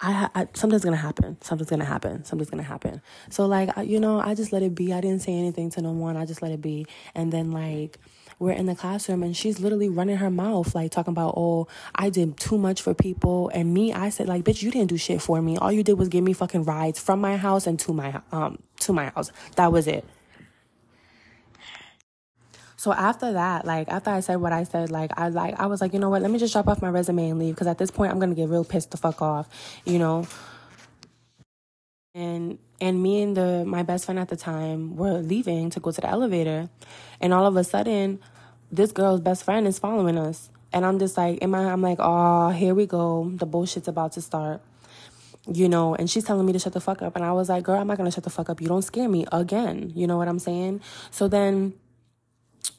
I, 0.00 0.28
I, 0.34 0.48
something's 0.52 0.84
gonna 0.84 0.96
happen. 0.96 1.38
Something's 1.40 1.70
gonna 1.70 1.84
happen. 1.84 2.24
Something's 2.24 2.50
gonna 2.50 2.62
happen. 2.62 3.00
So 3.30 3.46
like 3.46 3.76
I, 3.76 3.82
you 3.82 3.98
know, 3.98 4.20
I 4.20 4.34
just 4.34 4.52
let 4.52 4.62
it 4.62 4.74
be. 4.74 4.92
I 4.92 5.00
didn't 5.00 5.22
say 5.22 5.32
anything 5.32 5.70
to 5.70 5.82
no 5.82 5.92
one. 5.92 6.16
I 6.16 6.26
just 6.26 6.42
let 6.42 6.52
it 6.52 6.60
be. 6.60 6.86
And 7.14 7.32
then 7.32 7.52
like 7.52 7.98
we're 8.38 8.52
in 8.52 8.66
the 8.66 8.74
classroom 8.74 9.22
and 9.22 9.36
she's 9.36 9.60
literally 9.60 9.88
running 9.88 10.18
her 10.18 10.28
mouth 10.28 10.74
like 10.74 10.90
talking 10.90 11.12
about 11.12 11.32
oh 11.36 11.66
I 11.94 12.10
did 12.10 12.36
too 12.36 12.58
much 12.58 12.82
for 12.82 12.92
people 12.92 13.50
and 13.54 13.72
me 13.72 13.94
I 13.94 14.10
said 14.10 14.28
like 14.28 14.44
bitch 14.44 14.62
you 14.62 14.70
didn't 14.70 14.90
do 14.90 14.98
shit 14.98 15.22
for 15.22 15.40
me. 15.40 15.56
All 15.56 15.72
you 15.72 15.82
did 15.82 15.94
was 15.94 16.08
give 16.08 16.22
me 16.22 16.34
fucking 16.34 16.64
rides 16.64 17.00
from 17.00 17.20
my 17.20 17.36
house 17.36 17.66
and 17.66 17.78
to 17.80 17.92
my 17.92 18.20
um 18.32 18.58
to 18.80 18.92
my 18.92 19.06
house. 19.06 19.32
That 19.56 19.72
was 19.72 19.86
it. 19.86 20.04
So 22.86 22.92
after 22.92 23.32
that, 23.32 23.64
like 23.64 23.88
after 23.88 24.10
I 24.10 24.20
said 24.20 24.36
what 24.36 24.52
I 24.52 24.62
said, 24.62 24.92
like 24.92 25.10
I 25.16 25.28
like 25.28 25.58
I 25.58 25.66
was 25.66 25.80
like, 25.80 25.92
you 25.92 25.98
know 25.98 26.08
what, 26.08 26.22
let 26.22 26.30
me 26.30 26.38
just 26.38 26.52
drop 26.52 26.68
off 26.68 26.80
my 26.80 26.88
resume 26.88 27.30
and 27.30 27.38
leave 27.40 27.52
because 27.56 27.66
at 27.66 27.78
this 27.78 27.90
point 27.90 28.12
I'm 28.12 28.20
gonna 28.20 28.36
get 28.36 28.48
real 28.48 28.64
pissed 28.64 28.92
the 28.92 28.96
fuck 28.96 29.20
off, 29.20 29.48
you 29.84 29.98
know. 29.98 30.28
And 32.14 32.60
and 32.80 33.02
me 33.02 33.22
and 33.22 33.36
the 33.36 33.64
my 33.66 33.82
best 33.82 34.04
friend 34.04 34.20
at 34.20 34.28
the 34.28 34.36
time 34.36 34.94
were 34.94 35.18
leaving 35.18 35.68
to 35.70 35.80
go 35.80 35.90
to 35.90 36.00
the 36.00 36.08
elevator, 36.08 36.70
and 37.20 37.34
all 37.34 37.44
of 37.44 37.56
a 37.56 37.64
sudden, 37.64 38.20
this 38.70 38.92
girl's 38.92 39.20
best 39.20 39.42
friend 39.42 39.66
is 39.66 39.80
following 39.80 40.16
us, 40.16 40.48
and 40.72 40.86
I'm 40.86 41.00
just 41.00 41.16
like, 41.16 41.38
in 41.38 41.50
my 41.50 41.64
I'm 41.64 41.82
like, 41.82 41.98
oh, 41.98 42.50
here 42.50 42.72
we 42.72 42.86
go, 42.86 43.28
the 43.34 43.48
bullshit's 43.48 43.88
about 43.88 44.12
to 44.12 44.22
start 44.22 44.60
you 45.52 45.68
know, 45.68 45.94
and 45.94 46.10
she's 46.10 46.24
telling 46.24 46.44
me 46.44 46.52
to 46.52 46.58
shut 46.58 46.72
the 46.72 46.80
fuck 46.80 47.02
up. 47.02 47.14
And 47.14 47.24
I 47.24 47.32
was 47.32 47.48
like, 47.48 47.62
girl, 47.62 47.80
I'm 47.80 47.86
not 47.86 47.96
gonna 47.98 48.10
shut 48.10 48.24
the 48.24 48.30
fuck 48.30 48.50
up. 48.50 48.60
You 48.60 48.66
don't 48.66 48.82
scare 48.82 49.08
me 49.08 49.26
again. 49.30 49.92
You 49.94 50.06
know 50.08 50.16
what 50.16 50.26
I'm 50.26 50.40
saying? 50.40 50.80
So 51.12 51.28
then 51.28 51.74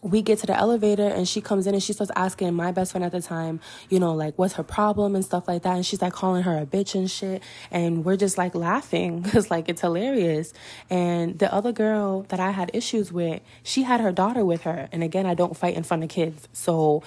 we 0.01 0.21
get 0.21 0.39
to 0.39 0.47
the 0.47 0.55
elevator 0.55 1.07
and 1.07 1.27
she 1.27 1.41
comes 1.41 1.65
in 1.65 1.73
and 1.73 1.81
she 1.81 1.91
starts 1.91 2.12
asking 2.15 2.53
my 2.53 2.71
best 2.71 2.91
friend 2.91 3.03
at 3.03 3.12
the 3.12 3.21
time, 3.21 3.60
you 3.89 3.99
know, 3.99 4.13
like 4.13 4.38
what's 4.38 4.53
her 4.53 4.63
problem 4.63 5.15
and 5.15 5.25
stuff 5.25 5.47
like 5.47 5.63
that. 5.63 5.75
And 5.75 5.86
she's 5.86 6.01
like 6.01 6.13
calling 6.13 6.43
her 6.43 6.57
a 6.57 6.65
bitch 6.65 6.93
and 6.93 7.10
shit. 7.10 7.41
And 7.71 8.05
we're 8.05 8.15
just 8.15 8.38
like 8.38 8.53
laughing 8.53 9.21
because 9.23 9.49
like 9.49 9.67
it's 9.69 9.81
hilarious. 9.81 10.53
And 10.89 11.39
the 11.39 11.51
other 11.53 11.71
girl 11.71 12.23
that 12.29 12.39
I 12.39 12.51
had 12.51 12.69
issues 12.73 13.12
with, 13.12 13.41
she 13.63 13.83
had 13.83 13.99
her 13.99 14.12
daughter 14.12 14.45
with 14.45 14.62
her. 14.62 14.88
And 14.91 15.03
again, 15.03 15.25
I 15.25 15.33
don't 15.33 15.57
fight 15.57 15.75
in 15.75 15.83
front 15.83 16.03
of 16.03 16.10
kids. 16.10 16.47
So 16.53 17.03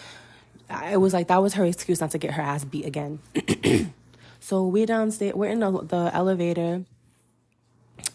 it 0.90 0.98
was 0.98 1.12
like 1.12 1.28
that 1.28 1.42
was 1.42 1.54
her 1.54 1.64
excuse 1.64 2.00
not 2.00 2.10
to 2.12 2.18
get 2.18 2.32
her 2.32 2.42
ass 2.42 2.64
beat 2.64 2.86
again. 2.86 3.20
so 4.40 4.66
we 4.66 4.84
downstairs, 4.84 5.34
we're 5.34 5.50
in 5.50 5.60
the, 5.60 5.70
the 5.70 6.10
elevator 6.12 6.84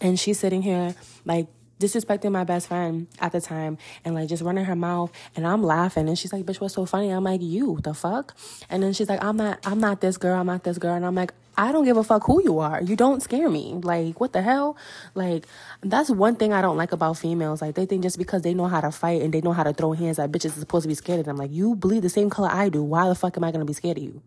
and 0.00 0.18
she's 0.18 0.38
sitting 0.38 0.62
here 0.62 0.94
like 1.24 1.46
disrespecting 1.78 2.32
my 2.32 2.44
best 2.44 2.68
friend 2.68 3.06
at 3.20 3.32
the 3.32 3.40
time 3.40 3.78
and 4.04 4.14
like 4.14 4.28
just 4.28 4.42
running 4.42 4.64
her 4.64 4.76
mouth 4.76 5.12
and 5.34 5.46
I'm 5.46 5.62
laughing 5.62 6.08
and 6.08 6.18
she's 6.18 6.32
like, 6.32 6.44
bitch, 6.44 6.60
what's 6.60 6.74
so 6.74 6.86
funny? 6.86 7.10
I'm 7.10 7.24
like, 7.24 7.42
you, 7.42 7.78
the 7.82 7.94
fuck? 7.94 8.34
And 8.70 8.82
then 8.82 8.92
she's 8.92 9.08
like, 9.08 9.22
I'm 9.22 9.36
not, 9.36 9.58
I'm 9.66 9.80
not 9.80 10.00
this 10.00 10.16
girl, 10.16 10.38
I'm 10.40 10.46
not 10.46 10.64
this 10.64 10.78
girl. 10.78 10.94
And 10.94 11.04
I'm 11.04 11.14
like, 11.14 11.32
I 11.58 11.72
don't 11.72 11.86
give 11.86 11.96
a 11.96 12.04
fuck 12.04 12.24
who 12.26 12.42
you 12.42 12.58
are. 12.58 12.82
You 12.82 12.96
don't 12.96 13.22
scare 13.22 13.48
me. 13.48 13.80
Like, 13.82 14.20
what 14.20 14.34
the 14.34 14.42
hell? 14.42 14.76
Like, 15.14 15.46
that's 15.80 16.10
one 16.10 16.36
thing 16.36 16.52
I 16.52 16.60
don't 16.60 16.76
like 16.76 16.92
about 16.92 17.16
females. 17.16 17.62
Like, 17.62 17.74
they 17.76 17.86
think 17.86 18.02
just 18.02 18.18
because 18.18 18.42
they 18.42 18.52
know 18.52 18.66
how 18.66 18.82
to 18.82 18.90
fight 18.90 19.22
and 19.22 19.32
they 19.32 19.40
know 19.40 19.52
how 19.52 19.62
to 19.62 19.72
throw 19.72 19.92
hands 19.92 20.18
at 20.18 20.30
bitches 20.30 20.46
is 20.46 20.54
supposed 20.54 20.82
to 20.82 20.88
be 20.88 20.94
scared 20.94 21.20
of 21.20 21.24
them. 21.24 21.38
Like, 21.38 21.50
you 21.52 21.74
bleed 21.74 22.02
the 22.02 22.10
same 22.10 22.28
color 22.28 22.50
I 22.52 22.68
do. 22.68 22.82
Why 22.82 23.08
the 23.08 23.14
fuck 23.14 23.38
am 23.38 23.44
I 23.44 23.52
gonna 23.52 23.64
be 23.64 23.72
scared 23.72 23.96
of 23.96 24.04
you? 24.04 24.22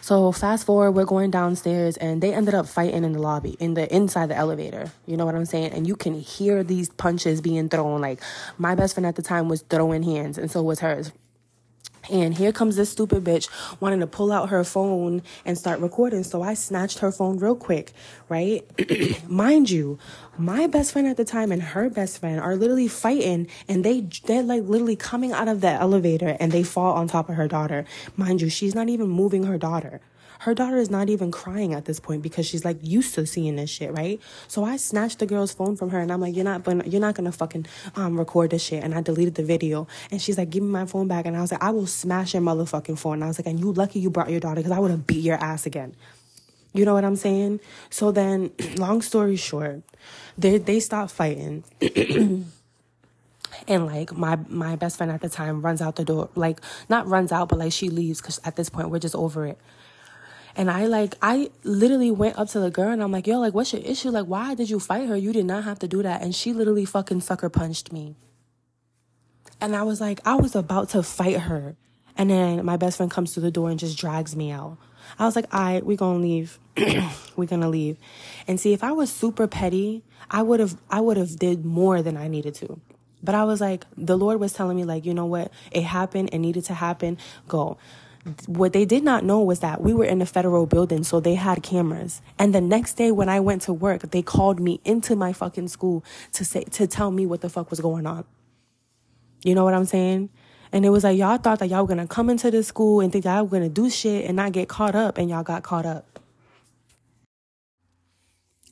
So 0.00 0.32
fast 0.32 0.66
forward, 0.66 0.92
we're 0.92 1.04
going 1.04 1.30
downstairs 1.30 1.96
and 1.96 2.22
they 2.22 2.32
ended 2.32 2.54
up 2.54 2.66
fighting 2.66 3.04
in 3.04 3.12
the 3.12 3.18
lobby, 3.18 3.56
in 3.58 3.74
the 3.74 3.92
inside 3.94 4.30
the 4.30 4.36
elevator. 4.36 4.90
You 5.06 5.16
know 5.16 5.26
what 5.26 5.34
I'm 5.34 5.44
saying? 5.44 5.72
And 5.72 5.86
you 5.86 5.96
can 5.96 6.14
hear 6.14 6.62
these 6.62 6.88
punches 6.88 7.40
being 7.40 7.68
thrown. 7.68 8.00
Like 8.00 8.22
my 8.56 8.74
best 8.74 8.94
friend 8.94 9.06
at 9.06 9.16
the 9.16 9.22
time 9.22 9.48
was 9.48 9.62
throwing 9.62 10.02
hands 10.02 10.38
and 10.38 10.50
so 10.50 10.62
was 10.62 10.80
hers. 10.80 11.12
And 12.10 12.34
here 12.34 12.52
comes 12.52 12.76
this 12.76 12.90
stupid 12.90 13.24
bitch 13.24 13.48
wanting 13.80 14.00
to 14.00 14.06
pull 14.06 14.32
out 14.32 14.48
her 14.48 14.64
phone 14.64 15.22
and 15.44 15.58
start 15.58 15.80
recording. 15.80 16.22
So 16.24 16.42
I 16.42 16.54
snatched 16.54 17.00
her 17.00 17.12
phone 17.12 17.38
real 17.38 17.56
quick, 17.56 17.92
right? 18.28 18.64
Mind 19.28 19.70
you, 19.70 19.98
my 20.36 20.66
best 20.66 20.92
friend 20.92 21.06
at 21.06 21.16
the 21.16 21.24
time 21.24 21.52
and 21.52 21.62
her 21.62 21.90
best 21.90 22.18
friend 22.18 22.40
are 22.40 22.56
literally 22.56 22.88
fighting 22.88 23.48
and 23.68 23.84
they 23.84 24.02
they're 24.26 24.42
like 24.42 24.62
literally 24.64 24.96
coming 24.96 25.32
out 25.32 25.48
of 25.48 25.60
the 25.60 25.68
elevator 25.68 26.36
and 26.40 26.52
they 26.52 26.62
fall 26.62 26.94
on 26.94 27.08
top 27.08 27.28
of 27.28 27.34
her 27.34 27.48
daughter. 27.48 27.84
Mind 28.16 28.40
you, 28.40 28.48
she's 28.48 28.74
not 28.74 28.88
even 28.88 29.08
moving 29.08 29.44
her 29.44 29.58
daughter. 29.58 30.00
Her 30.38 30.54
daughter 30.54 30.76
is 30.76 30.90
not 30.90 31.08
even 31.08 31.30
crying 31.30 31.74
at 31.74 31.84
this 31.84 31.98
point 31.98 32.22
because 32.22 32.46
she's 32.46 32.64
like 32.64 32.78
used 32.82 33.14
to 33.14 33.26
seeing 33.26 33.56
this 33.56 33.70
shit, 33.70 33.92
right? 33.92 34.20
So 34.46 34.64
I 34.64 34.76
snatched 34.76 35.18
the 35.18 35.26
girl's 35.26 35.52
phone 35.52 35.76
from 35.76 35.90
her 35.90 35.98
and 35.98 36.12
I'm 36.12 36.20
like, 36.20 36.34
you're 36.36 36.44
not, 36.44 36.64
you're 36.86 37.00
not 37.00 37.14
gonna 37.14 37.32
fucking 37.32 37.66
um, 37.96 38.18
record 38.18 38.50
this 38.50 38.62
shit. 38.62 38.84
And 38.84 38.94
I 38.94 39.00
deleted 39.00 39.34
the 39.34 39.42
video. 39.42 39.88
And 40.10 40.22
she's 40.22 40.38
like, 40.38 40.50
give 40.50 40.62
me 40.62 40.70
my 40.70 40.86
phone 40.86 41.08
back. 41.08 41.26
And 41.26 41.36
I 41.36 41.40
was 41.40 41.50
like, 41.50 41.62
I 41.62 41.70
will 41.70 41.86
smash 41.86 42.34
your 42.34 42.42
motherfucking 42.42 42.98
phone. 42.98 43.14
And 43.14 43.24
I 43.24 43.28
was 43.28 43.38
like, 43.38 43.46
and 43.46 43.58
you 43.58 43.72
lucky 43.72 43.98
you 44.00 44.10
brought 44.10 44.30
your 44.30 44.40
daughter 44.40 44.56
because 44.56 44.72
I 44.72 44.78
would 44.78 44.90
have 44.90 45.06
beat 45.06 45.24
your 45.24 45.36
ass 45.36 45.66
again. 45.66 45.94
You 46.72 46.84
know 46.84 46.94
what 46.94 47.04
I'm 47.04 47.16
saying? 47.16 47.60
So 47.90 48.12
then, 48.12 48.52
long 48.76 49.02
story 49.02 49.36
short, 49.36 49.82
they 50.36 50.58
they 50.58 50.80
stop 50.80 51.10
fighting. 51.10 51.64
and 53.66 53.86
like 53.86 54.16
my 54.16 54.36
my 54.48 54.76
best 54.76 54.96
friend 54.96 55.10
at 55.10 55.20
the 55.20 55.28
time 55.28 55.62
runs 55.62 55.80
out 55.80 55.96
the 55.96 56.04
door 56.04 56.28
like 56.34 56.60
not 56.88 57.06
runs 57.06 57.32
out 57.32 57.48
but 57.48 57.58
like 57.58 57.72
she 57.72 57.88
leaves 57.88 58.20
because 58.20 58.38
at 58.44 58.56
this 58.56 58.68
point 58.68 58.90
we're 58.90 58.98
just 58.98 59.14
over 59.14 59.46
it 59.46 59.58
and 60.58 60.68
I 60.68 60.86
like 60.86 61.14
I 61.22 61.50
literally 61.62 62.10
went 62.10 62.36
up 62.36 62.48
to 62.48 62.58
the 62.58 62.68
girl 62.68 62.90
and 62.90 63.00
I'm 63.00 63.12
like, 63.12 63.28
yo, 63.28 63.38
like 63.38 63.54
what's 63.54 63.72
your 63.72 63.80
issue? 63.82 64.10
Like 64.10 64.26
why 64.26 64.56
did 64.56 64.68
you 64.68 64.80
fight 64.80 65.08
her? 65.08 65.16
You 65.16 65.32
did 65.32 65.46
not 65.46 65.62
have 65.62 65.78
to 65.78 65.88
do 65.88 66.02
that. 66.02 66.20
And 66.20 66.34
she 66.34 66.52
literally 66.52 66.84
fucking 66.84 67.20
sucker 67.20 67.48
punched 67.48 67.92
me. 67.92 68.16
And 69.60 69.76
I 69.76 69.84
was 69.84 70.00
like, 70.00 70.20
I 70.24 70.34
was 70.34 70.56
about 70.56 70.90
to 70.90 71.02
fight 71.04 71.38
her. 71.42 71.76
And 72.16 72.28
then 72.28 72.64
my 72.64 72.76
best 72.76 72.96
friend 72.96 73.10
comes 73.10 73.34
to 73.34 73.40
the 73.40 73.52
door 73.52 73.70
and 73.70 73.78
just 73.78 73.96
drags 73.96 74.34
me 74.34 74.50
out. 74.50 74.78
I 75.16 75.26
was 75.26 75.36
like, 75.36 75.46
all 75.54 75.60
right, 75.60 75.86
we're 75.86 75.96
gonna 75.96 76.18
leave. 76.18 76.58
we're 77.36 77.46
gonna 77.46 77.68
leave. 77.68 77.96
And 78.48 78.58
see, 78.58 78.72
if 78.72 78.82
I 78.82 78.90
was 78.90 79.12
super 79.12 79.46
petty, 79.46 80.02
I 80.28 80.42
would 80.42 80.58
have 80.58 80.76
I 80.90 81.00
would 81.00 81.16
have 81.16 81.38
did 81.38 81.64
more 81.64 82.02
than 82.02 82.16
I 82.16 82.26
needed 82.26 82.56
to. 82.56 82.80
But 83.22 83.36
I 83.36 83.44
was 83.44 83.60
like, 83.60 83.84
the 83.96 84.18
Lord 84.18 84.40
was 84.40 84.52
telling 84.52 84.76
me, 84.76 84.84
like, 84.84 85.04
you 85.04 85.14
know 85.14 85.26
what? 85.26 85.52
It 85.70 85.82
happened, 85.82 86.30
it 86.32 86.38
needed 86.38 86.64
to 86.66 86.74
happen. 86.74 87.18
Go. 87.46 87.78
What 88.46 88.72
they 88.72 88.84
did 88.84 89.04
not 89.04 89.24
know 89.24 89.40
was 89.40 89.60
that 89.60 89.80
we 89.80 89.94
were 89.94 90.04
in 90.04 90.20
a 90.20 90.26
federal 90.26 90.66
building, 90.66 91.04
so 91.04 91.20
they 91.20 91.34
had 91.34 91.62
cameras. 91.62 92.20
And 92.38 92.54
the 92.54 92.60
next 92.60 92.94
day 92.94 93.12
when 93.12 93.28
I 93.28 93.40
went 93.40 93.62
to 93.62 93.72
work, 93.72 94.10
they 94.10 94.22
called 94.22 94.60
me 94.60 94.80
into 94.84 95.16
my 95.16 95.32
fucking 95.32 95.68
school 95.68 96.04
to 96.32 96.44
say 96.44 96.64
to 96.64 96.86
tell 96.86 97.10
me 97.10 97.26
what 97.26 97.40
the 97.40 97.48
fuck 97.48 97.70
was 97.70 97.80
going 97.80 98.06
on. 98.06 98.24
You 99.42 99.54
know 99.54 99.64
what 99.64 99.74
I'm 99.74 99.84
saying? 99.84 100.30
And 100.72 100.84
it 100.84 100.90
was 100.90 101.04
like 101.04 101.16
y'all 101.16 101.38
thought 101.38 101.60
that 101.60 101.68
y'all 101.68 101.82
were 101.82 101.88
gonna 101.88 102.06
come 102.06 102.28
into 102.28 102.50
the 102.50 102.62
school 102.62 103.00
and 103.00 103.12
think 103.12 103.24
y'all 103.24 103.44
were 103.44 103.50
gonna 103.50 103.68
do 103.68 103.88
shit 103.88 104.26
and 104.26 104.36
not 104.36 104.52
get 104.52 104.68
caught 104.68 104.94
up, 104.94 105.16
and 105.18 105.30
y'all 105.30 105.42
got 105.42 105.62
caught 105.62 105.86
up. 105.86 106.20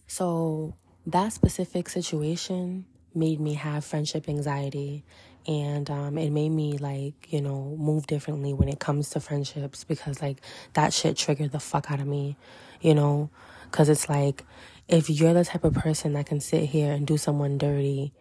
So 0.07 0.75
that 1.07 1.33
specific 1.33 1.89
situation 1.89 2.85
made 3.15 3.41
me 3.41 3.55
have 3.55 3.85
friendship 3.85 4.29
anxiety 4.29 5.05
and 5.47 5.91
um, 5.91 6.19
it 6.19 6.31
made 6.31 6.51
me 6.51 6.79
like 6.79 7.33
you 7.33 7.41
know 7.41 7.77
move 7.79 8.07
differently 8.07 8.53
when 8.53 8.69
it 8.69 8.79
comes 8.79 9.11
to 9.11 9.21
friendships 9.21 9.85
because 9.85 10.21
like 10.21 10.41
that 10.75 10.93
shit 10.93 11.17
triggered 11.17 11.53
the 11.53 11.61
fuck 11.61 11.91
out 11.91 12.01
of 12.01 12.07
me 12.07 12.37
you 12.81 12.95
know 12.95 13.31
because 13.71 13.89
it's 13.89 14.09
like 14.09 14.45
if 14.89 15.11
you're 15.11 15.35
the 15.35 15.45
type 15.45 15.65
of 15.65 15.75
person 15.75 16.13
that 16.13 16.27
can 16.27 16.41
sit 16.41 16.65
here 16.65 16.93
and 16.93 17.07
do 17.07 17.17
someone 17.17 17.59
dirty 17.59 18.13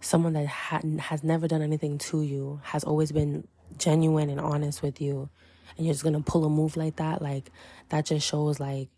someone 0.00 0.34
that 0.34 0.46
ha- 0.46 0.80
has 1.00 1.24
never 1.24 1.48
done 1.48 1.62
anything 1.62 1.98
to 1.98 2.22
you 2.22 2.60
has 2.64 2.84
always 2.84 3.12
been 3.12 3.46
genuine 3.78 4.30
and 4.30 4.40
honest 4.40 4.82
with 4.82 5.00
you 5.00 5.28
and 5.76 5.86
you're 5.86 5.94
just 5.94 6.04
gonna 6.04 6.20
pull 6.20 6.44
a 6.44 6.50
move 6.50 6.76
like 6.76 6.96
that 6.96 7.20
like 7.20 7.50
that 7.88 8.06
just 8.06 8.26
shows 8.26 8.60
like 8.60 8.88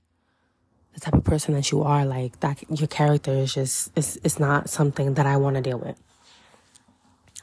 the 0.98 1.00
type 1.00 1.14
of 1.14 1.24
person 1.24 1.54
that 1.54 1.70
you 1.70 1.82
are, 1.82 2.04
like 2.04 2.40
that 2.40 2.62
your 2.70 2.88
character 2.88 3.32
is 3.32 3.54
just 3.54 3.90
it's 3.94 4.16
it's 4.24 4.38
not 4.38 4.68
something 4.68 5.14
that 5.14 5.26
I 5.26 5.36
want 5.36 5.56
to 5.56 5.62
deal 5.62 5.78
with. 5.78 6.00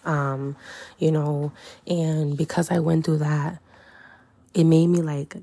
Um, 0.05 0.55
you 0.99 1.11
know, 1.11 1.51
and 1.87 2.37
because 2.37 2.71
I 2.71 2.79
went 2.79 3.05
through 3.05 3.17
that, 3.19 3.59
it 4.53 4.63
made 4.63 4.87
me 4.87 5.01
like 5.01 5.35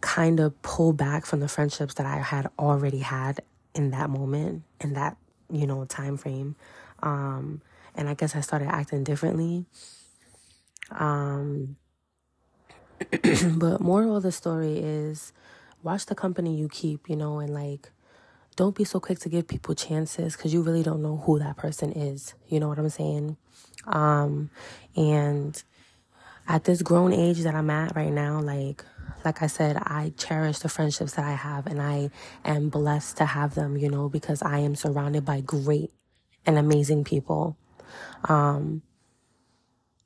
kind 0.00 0.40
of 0.40 0.60
pull 0.62 0.92
back 0.92 1.26
from 1.26 1.40
the 1.40 1.48
friendships 1.48 1.94
that 1.94 2.06
I 2.06 2.18
had 2.18 2.48
already 2.58 3.00
had 3.00 3.40
in 3.74 3.90
that 3.90 4.10
moment, 4.10 4.62
in 4.80 4.94
that, 4.94 5.16
you 5.50 5.66
know, 5.66 5.84
time 5.84 6.16
frame. 6.16 6.54
Um, 7.02 7.62
and 7.94 8.08
I 8.08 8.14
guess 8.14 8.36
I 8.36 8.40
started 8.40 8.68
acting 8.68 9.04
differently. 9.04 9.66
Um, 10.90 11.76
but 13.56 13.80
moral 13.80 14.16
of 14.16 14.22
the 14.22 14.32
story 14.32 14.78
is 14.78 15.32
watch 15.82 16.06
the 16.06 16.14
company 16.14 16.56
you 16.56 16.68
keep, 16.68 17.08
you 17.08 17.16
know, 17.16 17.38
and 17.38 17.52
like 17.52 17.90
don't 18.56 18.74
be 18.74 18.84
so 18.84 18.98
quick 18.98 19.20
to 19.20 19.28
give 19.28 19.46
people 19.46 19.74
chances 19.74 20.36
because 20.36 20.52
you 20.52 20.62
really 20.62 20.82
don't 20.82 21.00
know 21.02 21.18
who 21.18 21.38
that 21.38 21.56
person 21.56 21.92
is. 21.92 22.34
You 22.48 22.58
know 22.60 22.68
what 22.68 22.78
I'm 22.78 22.88
saying? 22.90 23.36
Um, 23.86 24.50
and 24.96 25.62
at 26.46 26.64
this 26.64 26.82
grown 26.82 27.12
age 27.12 27.40
that 27.40 27.54
I'm 27.54 27.70
at 27.70 27.96
right 27.96 28.12
now, 28.12 28.40
like 28.40 28.84
like 29.24 29.42
I 29.42 29.46
said, 29.46 29.76
I 29.76 30.12
cherish 30.16 30.60
the 30.60 30.68
friendships 30.68 31.14
that 31.14 31.24
I 31.24 31.32
have 31.32 31.66
and 31.66 31.82
I 31.82 32.10
am 32.44 32.68
blessed 32.68 33.16
to 33.18 33.26
have 33.26 33.54
them, 33.54 33.76
you 33.76 33.90
know, 33.90 34.08
because 34.08 34.42
I 34.42 34.58
am 34.58 34.74
surrounded 34.74 35.24
by 35.24 35.40
great 35.40 35.90
and 36.46 36.56
amazing 36.56 37.04
people. 37.04 37.56
Um, 38.24 38.82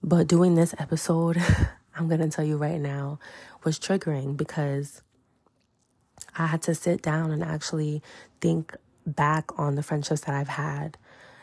but 0.02 0.26
doing 0.26 0.54
this 0.54 0.74
episode, 0.78 1.36
I'm 1.94 2.08
going 2.08 2.20
to 2.20 2.28
tell 2.28 2.44
you 2.44 2.56
right 2.56 2.80
now, 2.80 3.18
was 3.64 3.78
triggering 3.78 4.36
because 4.36 5.02
I 6.36 6.46
had 6.46 6.62
to 6.62 6.74
sit 6.74 7.02
down 7.02 7.30
and 7.30 7.42
actually 7.42 8.02
think 8.40 8.74
back 9.06 9.56
on 9.58 9.74
the 9.74 9.82
friendships 9.82 10.22
that 10.22 10.34
I've 10.34 10.48
had 10.48 10.96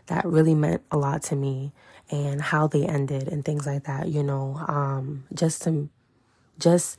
that 0.08 0.26
really 0.26 0.56
meant 0.56 0.82
a 0.92 0.98
lot 0.98 1.22
to 1.24 1.36
me 1.36 1.72
and 2.10 2.42
how 2.42 2.68
they 2.68 2.86
ended 2.86 3.28
and 3.28 3.46
things 3.46 3.66
like 3.66 3.84
that, 3.86 4.08
you 4.08 4.24
know, 4.24 4.64
um, 4.68 5.26
just 5.34 5.64
to 5.64 5.90
just 6.60 6.98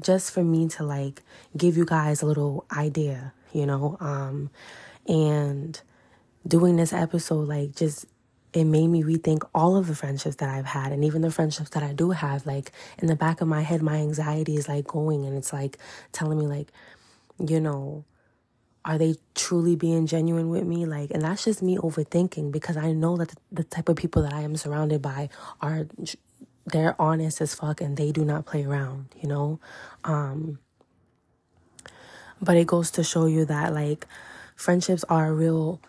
just 0.00 0.32
for 0.32 0.44
me 0.44 0.68
to 0.68 0.82
like 0.82 1.22
give 1.56 1.76
you 1.76 1.84
guys 1.84 2.22
a 2.22 2.26
little 2.26 2.64
idea, 2.76 3.32
you 3.52 3.66
know, 3.66 3.96
um, 4.00 4.50
and 5.06 5.80
doing 6.46 6.76
this 6.76 6.92
episode 6.92 7.48
like 7.48 7.74
just 7.76 8.06
it 8.52 8.64
made 8.64 8.88
me 8.88 9.02
rethink 9.02 9.48
all 9.54 9.76
of 9.76 9.86
the 9.86 9.94
friendships 9.94 10.36
that 10.36 10.48
I've 10.48 10.66
had 10.66 10.90
and 10.90 11.04
even 11.04 11.22
the 11.22 11.30
friendships 11.30 11.70
that 11.70 11.82
I 11.82 11.92
do 11.92 12.10
have 12.10 12.46
like 12.46 12.72
in 12.98 13.06
the 13.06 13.14
back 13.14 13.40
of 13.40 13.46
my 13.46 13.60
head 13.60 13.82
my 13.82 13.96
anxiety 13.98 14.56
is 14.56 14.66
like 14.68 14.86
going 14.86 15.24
and 15.24 15.36
it's 15.36 15.52
like 15.52 15.78
telling 16.12 16.38
me 16.38 16.46
like 16.46 16.72
you 17.48 17.60
know, 17.60 18.04
are 18.84 18.98
they 18.98 19.16
truly 19.34 19.76
being 19.76 20.06
genuine 20.06 20.48
with 20.48 20.64
me? 20.64 20.86
Like, 20.86 21.10
and 21.10 21.22
that's 21.22 21.44
just 21.44 21.62
me 21.62 21.76
overthinking 21.76 22.50
because 22.50 22.76
I 22.76 22.92
know 22.92 23.16
that 23.16 23.34
the 23.52 23.64
type 23.64 23.88
of 23.88 23.96
people 23.96 24.22
that 24.22 24.32
I 24.32 24.40
am 24.40 24.56
surrounded 24.56 25.02
by 25.02 25.28
are, 25.60 25.86
they're 26.66 27.00
honest 27.00 27.40
as 27.40 27.54
fuck 27.54 27.80
and 27.80 27.96
they 27.96 28.10
do 28.10 28.24
not 28.24 28.46
play 28.46 28.64
around, 28.64 29.06
you 29.20 29.28
know? 29.28 29.60
Um, 30.04 30.58
but 32.40 32.56
it 32.56 32.66
goes 32.66 32.90
to 32.92 33.04
show 33.04 33.26
you 33.26 33.44
that 33.44 33.74
like 33.74 34.06
friendships 34.56 35.04
are 35.10 35.28
a 35.28 35.32
real, 35.32 35.80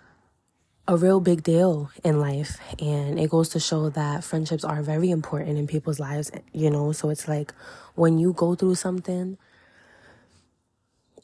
a 0.86 0.98
real 0.98 1.22
big 1.22 1.44
deal 1.44 1.92
in 2.04 2.20
life. 2.20 2.60
And 2.78 3.18
it 3.18 3.30
goes 3.30 3.48
to 3.50 3.60
show 3.62 3.90
that 3.90 4.26
friendships 4.26 4.66
are 4.66 4.82
very 4.82 5.12
important 5.12 5.58
in 5.58 5.66
people's 5.66 6.00
lives, 6.00 6.30
you 6.52 6.70
know? 6.70 6.92
So 6.92 7.10
it's 7.10 7.30
like 7.30 7.54
when 7.96 8.20
you 8.20 8.34
go 8.34 8.56
through 8.56 8.76
something, 8.76 9.38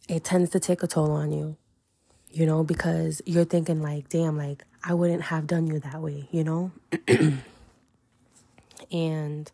it 0.07 0.23
tends 0.23 0.49
to 0.51 0.59
take 0.59 0.83
a 0.83 0.87
toll 0.87 1.11
on 1.11 1.31
you, 1.31 1.57
you 2.31 2.45
know, 2.45 2.63
because 2.63 3.21
you're 3.25 3.45
thinking, 3.45 3.81
like, 3.81 4.09
damn, 4.09 4.37
like, 4.37 4.63
I 4.83 4.93
wouldn't 4.93 5.23
have 5.23 5.47
done 5.47 5.67
you 5.67 5.79
that 5.79 6.01
way, 6.01 6.27
you 6.31 6.43
know? 6.43 6.71
and 8.91 9.51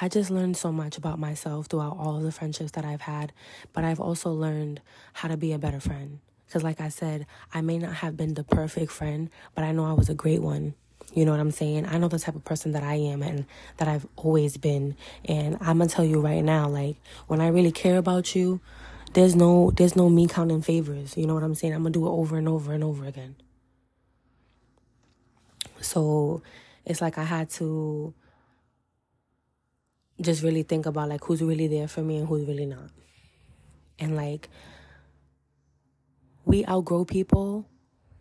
I 0.00 0.08
just 0.08 0.30
learned 0.30 0.56
so 0.56 0.72
much 0.72 0.96
about 0.96 1.18
myself 1.18 1.66
throughout 1.66 1.96
all 1.98 2.16
of 2.16 2.22
the 2.22 2.32
friendships 2.32 2.72
that 2.72 2.84
I've 2.84 3.02
had, 3.02 3.32
but 3.72 3.84
I've 3.84 4.00
also 4.00 4.32
learned 4.32 4.80
how 5.12 5.28
to 5.28 5.36
be 5.36 5.52
a 5.52 5.58
better 5.58 5.80
friend. 5.80 6.20
Because, 6.46 6.62
like 6.62 6.80
I 6.80 6.88
said, 6.88 7.26
I 7.52 7.60
may 7.60 7.78
not 7.78 7.94
have 7.94 8.16
been 8.16 8.34
the 8.34 8.44
perfect 8.44 8.92
friend, 8.92 9.30
but 9.54 9.64
I 9.64 9.72
know 9.72 9.84
I 9.84 9.92
was 9.92 10.08
a 10.08 10.14
great 10.14 10.42
one. 10.42 10.74
You 11.12 11.24
know 11.24 11.30
what 11.30 11.40
I'm 11.40 11.50
saying? 11.50 11.86
I 11.86 11.98
know 11.98 12.08
the 12.08 12.18
type 12.18 12.34
of 12.34 12.44
person 12.44 12.72
that 12.72 12.82
I 12.82 12.94
am 12.94 13.22
and 13.22 13.44
that 13.76 13.88
I've 13.88 14.06
always 14.16 14.56
been. 14.56 14.96
And 15.24 15.56
I'm 15.60 15.78
going 15.78 15.88
to 15.88 15.94
tell 15.94 16.04
you 16.04 16.20
right 16.20 16.42
now, 16.42 16.68
like, 16.68 16.96
when 17.28 17.40
I 17.40 17.48
really 17.48 17.72
care 17.72 17.98
about 17.98 18.34
you, 18.34 18.60
there's 19.14 19.36
no 19.36 19.70
there's 19.70 19.96
no 19.96 20.08
me 20.08 20.26
counting 20.26 20.60
favors. 20.60 21.16
You 21.16 21.26
know 21.26 21.34
what 21.34 21.42
I'm 21.42 21.54
saying? 21.54 21.72
I'm 21.72 21.82
gonna 21.82 21.92
do 21.92 22.06
it 22.06 22.10
over 22.10 22.36
and 22.36 22.48
over 22.48 22.72
and 22.72 22.84
over 22.84 23.04
again. 23.04 23.36
So 25.80 26.42
it's 26.84 27.00
like 27.00 27.16
I 27.16 27.24
had 27.24 27.48
to 27.50 28.12
just 30.20 30.42
really 30.42 30.62
think 30.62 30.86
about 30.86 31.08
like 31.08 31.24
who's 31.24 31.42
really 31.42 31.68
there 31.68 31.88
for 31.88 32.02
me 32.02 32.16
and 32.18 32.28
who's 32.28 32.46
really 32.46 32.66
not. 32.66 32.90
And 33.98 34.16
like 34.16 34.48
we 36.44 36.66
outgrow 36.66 37.04
people 37.04 37.66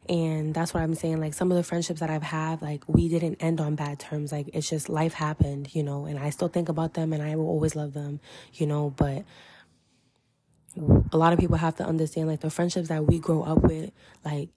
and 0.08 0.54
that's 0.54 0.74
what 0.74 0.84
I'm 0.84 0.96
saying. 0.96 1.20
Like 1.20 1.34
some 1.34 1.52
of 1.52 1.58
the 1.58 1.64
friendships 1.64 2.02
that 2.02 2.10
I've 2.10 2.24
had, 2.24 2.62
like 2.62 2.84
we 2.88 3.10
didn't 3.10 3.36
end 3.36 3.60
on 3.60 3.76
bad 3.76 4.00
terms. 4.00 4.32
Like 4.32 4.50
it's 4.54 4.70
just 4.70 4.90
life 4.90 5.14
happened, 5.14 5.74
you 5.74 5.82
know, 5.82 6.06
and 6.06 6.20
I 6.20 6.30
still 6.30 6.50
think 6.50 6.70
about 6.70 6.94
them 6.94 7.14
and 7.14 7.24
I 7.24 7.36
will 7.36 7.48
always 7.48 7.76
love 7.76 7.94
them, 7.94 8.20
you 8.54 8.68
know, 8.68 8.92
but 8.96 9.24
a 11.12 11.18
lot 11.18 11.34
of 11.34 11.40
people 11.40 11.58
have 11.58 11.76
to 11.76 11.86
understand 11.86 12.28
like 12.28 12.42
the 12.42 12.50
friendships 12.50 12.88
that 12.90 13.06
we 13.06 13.20
grow 13.20 13.44
up 13.44 13.60
with 13.60 13.92
like 14.26 14.50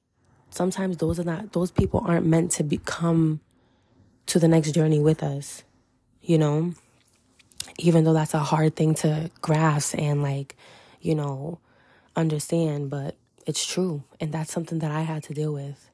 sometimes 0.50 0.96
those 0.98 1.18
are 1.20 1.24
not 1.24 1.52
those 1.52 1.70
people 1.70 2.02
aren't 2.07 2.26
meant 2.26 2.50
to 2.52 2.62
become 2.62 3.40
to 4.26 4.38
the 4.38 4.48
next 4.48 4.72
journey 4.72 4.98
with 5.00 5.22
us 5.22 5.62
you 6.22 6.38
know? 6.38 6.74
Even 7.79 8.05
though 8.05 8.12
that's 8.12 8.35
a 8.35 8.38
hard 8.38 8.74
thing 8.74 8.94
to 8.96 9.31
grasp 9.40 9.96
and 9.98 10.22
like 10.22 10.57
you 11.00 11.14
know 11.14 11.59
understand 12.16 12.90
but 12.90 13.16
it's 13.46 13.64
true. 13.64 14.02
And 14.20 14.33
that's 14.33 14.52
something 14.52 14.81
that 14.81 14.90
i 14.90 15.02
had 15.02 15.22
to 15.24 15.35
deal 15.35 15.52
with 15.52 15.90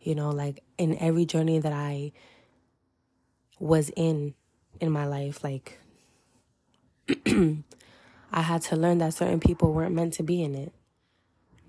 you 0.00 0.14
know? 0.14 0.30
Like 0.30 0.62
in 0.78 0.96
every 0.98 1.24
journey 1.26 1.58
that 1.58 1.72
i 1.72 2.12
was 3.58 3.90
in 3.90 4.34
in 4.80 4.90
my 4.90 5.06
life 5.06 5.44
like 5.44 5.78
I 8.32 8.42
had 8.42 8.62
to 8.62 8.76
learn 8.76 8.98
that 8.98 9.14
certain 9.14 9.40
people 9.40 9.72
weren't 9.72 9.94
meant 9.94 10.14
to 10.14 10.22
be 10.22 10.42
in 10.42 10.54
it. 10.54 10.72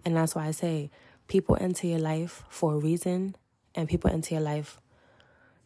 And 0.06 0.16
that's 0.16 0.36
why 0.36 0.48
I 0.48 0.52
say 0.52 0.90
people 1.28 1.58
enter 1.60 1.88
your 1.88 2.00
life 2.00 2.44
for 2.50 2.74
a 2.74 2.78
reason, 2.78 3.36
and 3.76 3.88
people 3.88 4.12
enter 4.12 4.36
your 4.36 4.44
life. 4.44 4.80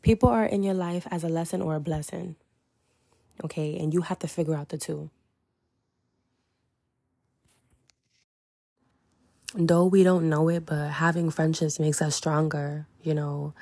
People 0.01 0.29
are 0.29 0.45
in 0.45 0.63
your 0.63 0.73
life 0.73 1.08
as 1.12 1.23
a 1.23 1.29
lesson 1.29 1.62
or 1.62 1.75
a 1.75 1.79
blessing. 1.79 2.36
Okay, 3.43 3.77
and 3.77 3.93
you 3.93 4.01
have 4.01 4.19
to 4.19 4.27
figure 4.27 4.55
out 4.55 4.69
the 4.69 4.77
two. 4.77 5.10
Though 9.53 9.86
we 9.86 10.03
don't 10.03 10.29
know 10.29 10.49
it, 10.49 10.65
but 10.65 10.89
having 10.89 11.29
friendships 11.29 11.79
makes 11.79 12.01
us 12.01 12.15
stronger, 12.15 12.88
you 13.01 13.13
know. 13.13 13.53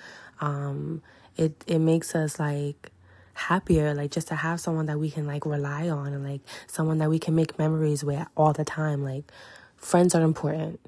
Um, 0.42 1.02
it 1.38 1.64
it 1.68 1.80
makes 1.80 2.16
us 2.16 2.40
like 2.40 2.92
happier 3.34 3.94
like 3.94 4.12
just 4.12 4.28
to 4.30 4.36
have 4.36 4.60
someone 4.60 4.86
that 4.86 5.00
we 5.00 5.10
can 5.10 5.28
like 5.28 5.46
rely 5.46 5.90
on 5.90 6.14
and 6.14 6.24
like 6.24 6.42
someone 6.68 7.00
that 7.00 7.10
we 7.10 7.20
can 7.20 7.36
make 7.36 7.58
memories 7.60 8.04
with 8.04 8.26
all 8.36 8.54
the 8.54 8.66
time. 8.66 9.04
Like 9.04 9.32
friends 9.78 10.16
are 10.16 10.22
important. 10.22 10.80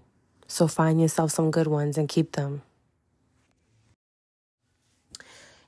So 0.47 0.67
find 0.67 1.01
yourself 1.01 1.31
some 1.31 1.51
good 1.51 1.67
ones 1.67 1.97
and 1.97 2.08
keep 2.08 2.34
them. 2.34 2.62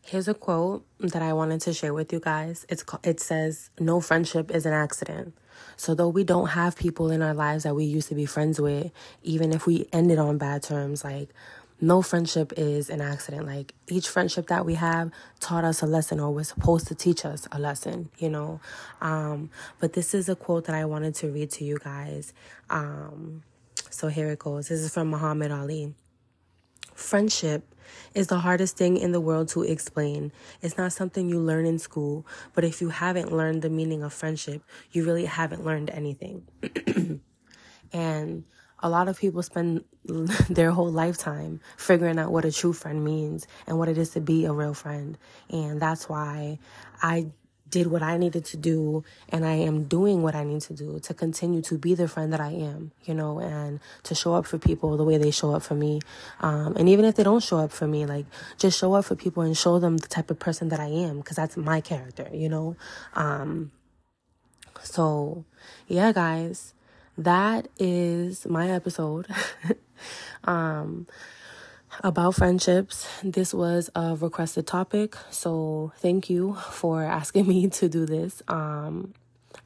Here's 0.01 0.29
a 0.29 0.33
quote 0.33 0.85
that 0.99 1.21
i 1.21 1.33
wanted 1.33 1.59
to 1.61 1.73
share 1.73 1.93
with 1.93 2.13
you 2.13 2.21
guys. 2.21 2.65
It's 2.69 2.85
it 3.03 3.19
says 3.19 3.69
no 3.79 3.99
friendship 3.99 4.51
is 4.51 4.65
an 4.65 4.71
accident. 4.73 5.33
So 5.75 5.93
though 5.95 6.07
we 6.07 6.23
don't 6.23 6.49
have 6.49 6.77
people 6.77 7.11
in 7.11 7.21
our 7.21 7.33
lives 7.33 7.63
that 7.63 7.75
we 7.75 7.83
used 7.83 8.07
to 8.09 8.15
be 8.15 8.25
friends 8.25 8.61
with 8.61 8.91
even 9.23 9.51
if 9.51 9.65
we 9.65 9.87
ended 9.91 10.17
on 10.17 10.37
bad 10.37 10.63
terms 10.63 11.03
like 11.03 11.33
no 11.79 12.01
friendship 12.01 12.53
is 12.57 12.89
an 12.89 13.01
accident. 13.01 13.45
Like 13.45 13.73
each 13.87 14.09
friendship 14.09 14.47
that 14.47 14.65
we 14.65 14.75
have 14.75 15.11
taught 15.39 15.63
us 15.63 15.81
a 15.81 15.85
lesson 15.85 16.19
or 16.19 16.31
was 16.31 16.49
supposed 16.49 16.87
to 16.87 16.95
teach 16.95 17.25
us 17.25 17.47
a 17.51 17.59
lesson, 17.59 18.09
you 18.17 18.29
know. 18.29 18.59
Um, 19.01 19.49
but 19.79 19.93
this 19.93 20.13
is 20.13 20.27
a 20.27 20.35
quote 20.35 20.65
that 20.65 20.75
I 20.75 20.85
wanted 20.85 21.15
to 21.15 21.29
read 21.29 21.51
to 21.51 21.65
you 21.65 21.77
guys. 21.77 22.33
Um, 22.69 23.43
so 23.89 24.07
here 24.07 24.29
it 24.29 24.39
goes. 24.39 24.69
This 24.69 24.79
is 24.79 24.93
from 24.93 25.09
Muhammad 25.09 25.51
Ali. 25.51 25.93
Friendship 26.93 27.63
is 28.13 28.27
the 28.27 28.39
hardest 28.39 28.75
thing 28.75 28.97
in 28.97 29.11
the 29.11 29.21
world 29.21 29.47
to 29.49 29.61
explain. 29.61 30.31
It's 30.61 30.77
not 30.77 30.93
something 30.93 31.29
you 31.29 31.39
learn 31.39 31.65
in 31.65 31.79
school, 31.79 32.25
but 32.53 32.63
if 32.63 32.81
you 32.81 32.89
haven't 32.89 33.31
learned 33.31 33.61
the 33.61 33.69
meaning 33.69 34.03
of 34.03 34.13
friendship, 34.13 34.63
you 34.91 35.05
really 35.05 35.25
haven't 35.25 35.63
learned 35.63 35.91
anything. 35.91 36.47
and 37.93 38.43
a 38.79 38.89
lot 38.89 39.07
of 39.07 39.19
people 39.19 39.41
spend 39.43 39.83
their 40.49 40.71
whole 40.71 40.91
lifetime 40.91 41.59
figuring 41.77 42.19
out 42.19 42.31
what 42.31 42.45
a 42.45 42.51
true 42.51 42.73
friend 42.73 43.03
means 43.03 43.47
and 43.65 43.77
what 43.77 43.89
it 43.89 43.97
is 43.97 44.11
to 44.11 44.21
be 44.21 44.45
a 44.45 44.53
real 44.53 44.73
friend. 44.73 45.17
And 45.49 45.81
that's 45.81 46.07
why 46.07 46.59
I 47.01 47.27
did 47.69 47.87
what 47.87 48.01
I 48.01 48.17
needed 48.17 48.45
to 48.45 48.57
do 48.57 49.03
and 49.29 49.45
I 49.45 49.53
am 49.55 49.85
doing 49.85 50.21
what 50.23 50.35
I 50.35 50.43
need 50.43 50.61
to 50.61 50.73
do 50.73 50.99
to 50.99 51.13
continue 51.13 51.61
to 51.63 51.77
be 51.77 51.95
the 51.95 52.07
friend 52.07 52.31
that 52.33 52.39
I 52.39 52.51
am, 52.51 52.91
you 53.03 53.13
know, 53.13 53.39
and 53.39 53.79
to 54.03 54.15
show 54.15 54.33
up 54.35 54.45
for 54.45 54.57
people 54.57 54.95
the 54.95 55.03
way 55.03 55.17
they 55.17 55.31
show 55.31 55.53
up 55.53 55.63
for 55.63 55.75
me. 55.75 55.99
Um, 56.39 56.75
and 56.77 56.87
even 56.87 57.05
if 57.05 57.15
they 57.15 57.23
don't 57.23 57.43
show 57.43 57.57
up 57.57 57.71
for 57.71 57.87
me, 57.87 58.05
like 58.05 58.25
just 58.57 58.79
show 58.79 58.93
up 58.93 59.05
for 59.05 59.15
people 59.15 59.43
and 59.43 59.57
show 59.57 59.79
them 59.79 59.97
the 59.97 60.07
type 60.07 60.31
of 60.31 60.39
person 60.39 60.69
that 60.69 60.79
I 60.79 60.87
am 60.87 61.17
because 61.17 61.35
that's 61.35 61.57
my 61.57 61.81
character, 61.81 62.29
you 62.31 62.49
know. 62.49 62.75
Um, 63.15 63.71
so 64.81 65.43
yeah, 65.87 66.11
guys, 66.13 66.73
that 67.17 67.67
is 67.79 68.45
my 68.45 68.69
episode 68.69 69.27
um, 70.43 71.07
about 72.03 72.35
friendships. 72.35 73.07
This 73.23 73.53
was 73.53 73.89
a 73.95 74.15
requested 74.15 74.67
topic, 74.67 75.15
so 75.29 75.91
thank 75.97 76.29
you 76.29 76.53
for 76.55 77.03
asking 77.03 77.47
me 77.47 77.67
to 77.69 77.89
do 77.89 78.05
this. 78.05 78.41
Um, 78.47 79.13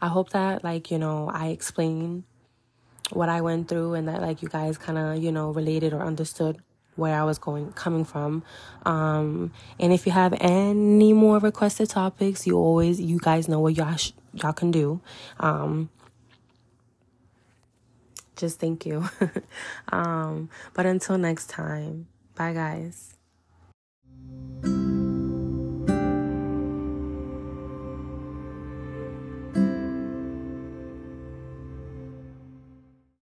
I 0.01 0.07
hope 0.07 0.29
that, 0.31 0.63
like, 0.63 0.91
you 0.91 0.97
know, 0.97 1.29
I 1.31 1.47
explained 1.47 2.23
what 3.11 3.27
I 3.29 3.41
went 3.41 3.67
through 3.67 3.95
and 3.95 4.07
that, 4.07 4.21
like, 4.21 4.41
you 4.41 4.47
guys 4.47 4.77
kind 4.77 4.97
of, 4.97 5.21
you 5.21 5.31
know, 5.31 5.51
related 5.51 5.93
or 5.93 6.01
understood 6.01 6.57
where 6.95 7.19
I 7.19 7.23
was 7.23 7.37
going 7.37 7.71
coming 7.73 8.05
from. 8.05 8.43
Um, 8.85 9.51
and 9.79 9.91
if 9.93 10.05
you 10.05 10.11
have 10.11 10.33
any 10.39 11.13
more 11.13 11.39
requested 11.39 11.89
topics, 11.89 12.45
you 12.45 12.57
always 12.57 12.99
you 12.99 13.19
guys 13.19 13.47
know 13.47 13.59
what 13.59 13.75
y'all 13.75 13.95
sh- 13.95 14.11
y'all 14.33 14.53
can 14.53 14.71
do. 14.71 15.01
Um, 15.39 15.89
just 18.41 18.59
thank 18.59 18.85
you. 18.85 19.07
um, 19.89 20.49
but 20.73 20.85
until 20.85 21.17
next 21.17 21.49
time, 21.49 22.07
bye 22.35 22.53
guys. 22.53 23.15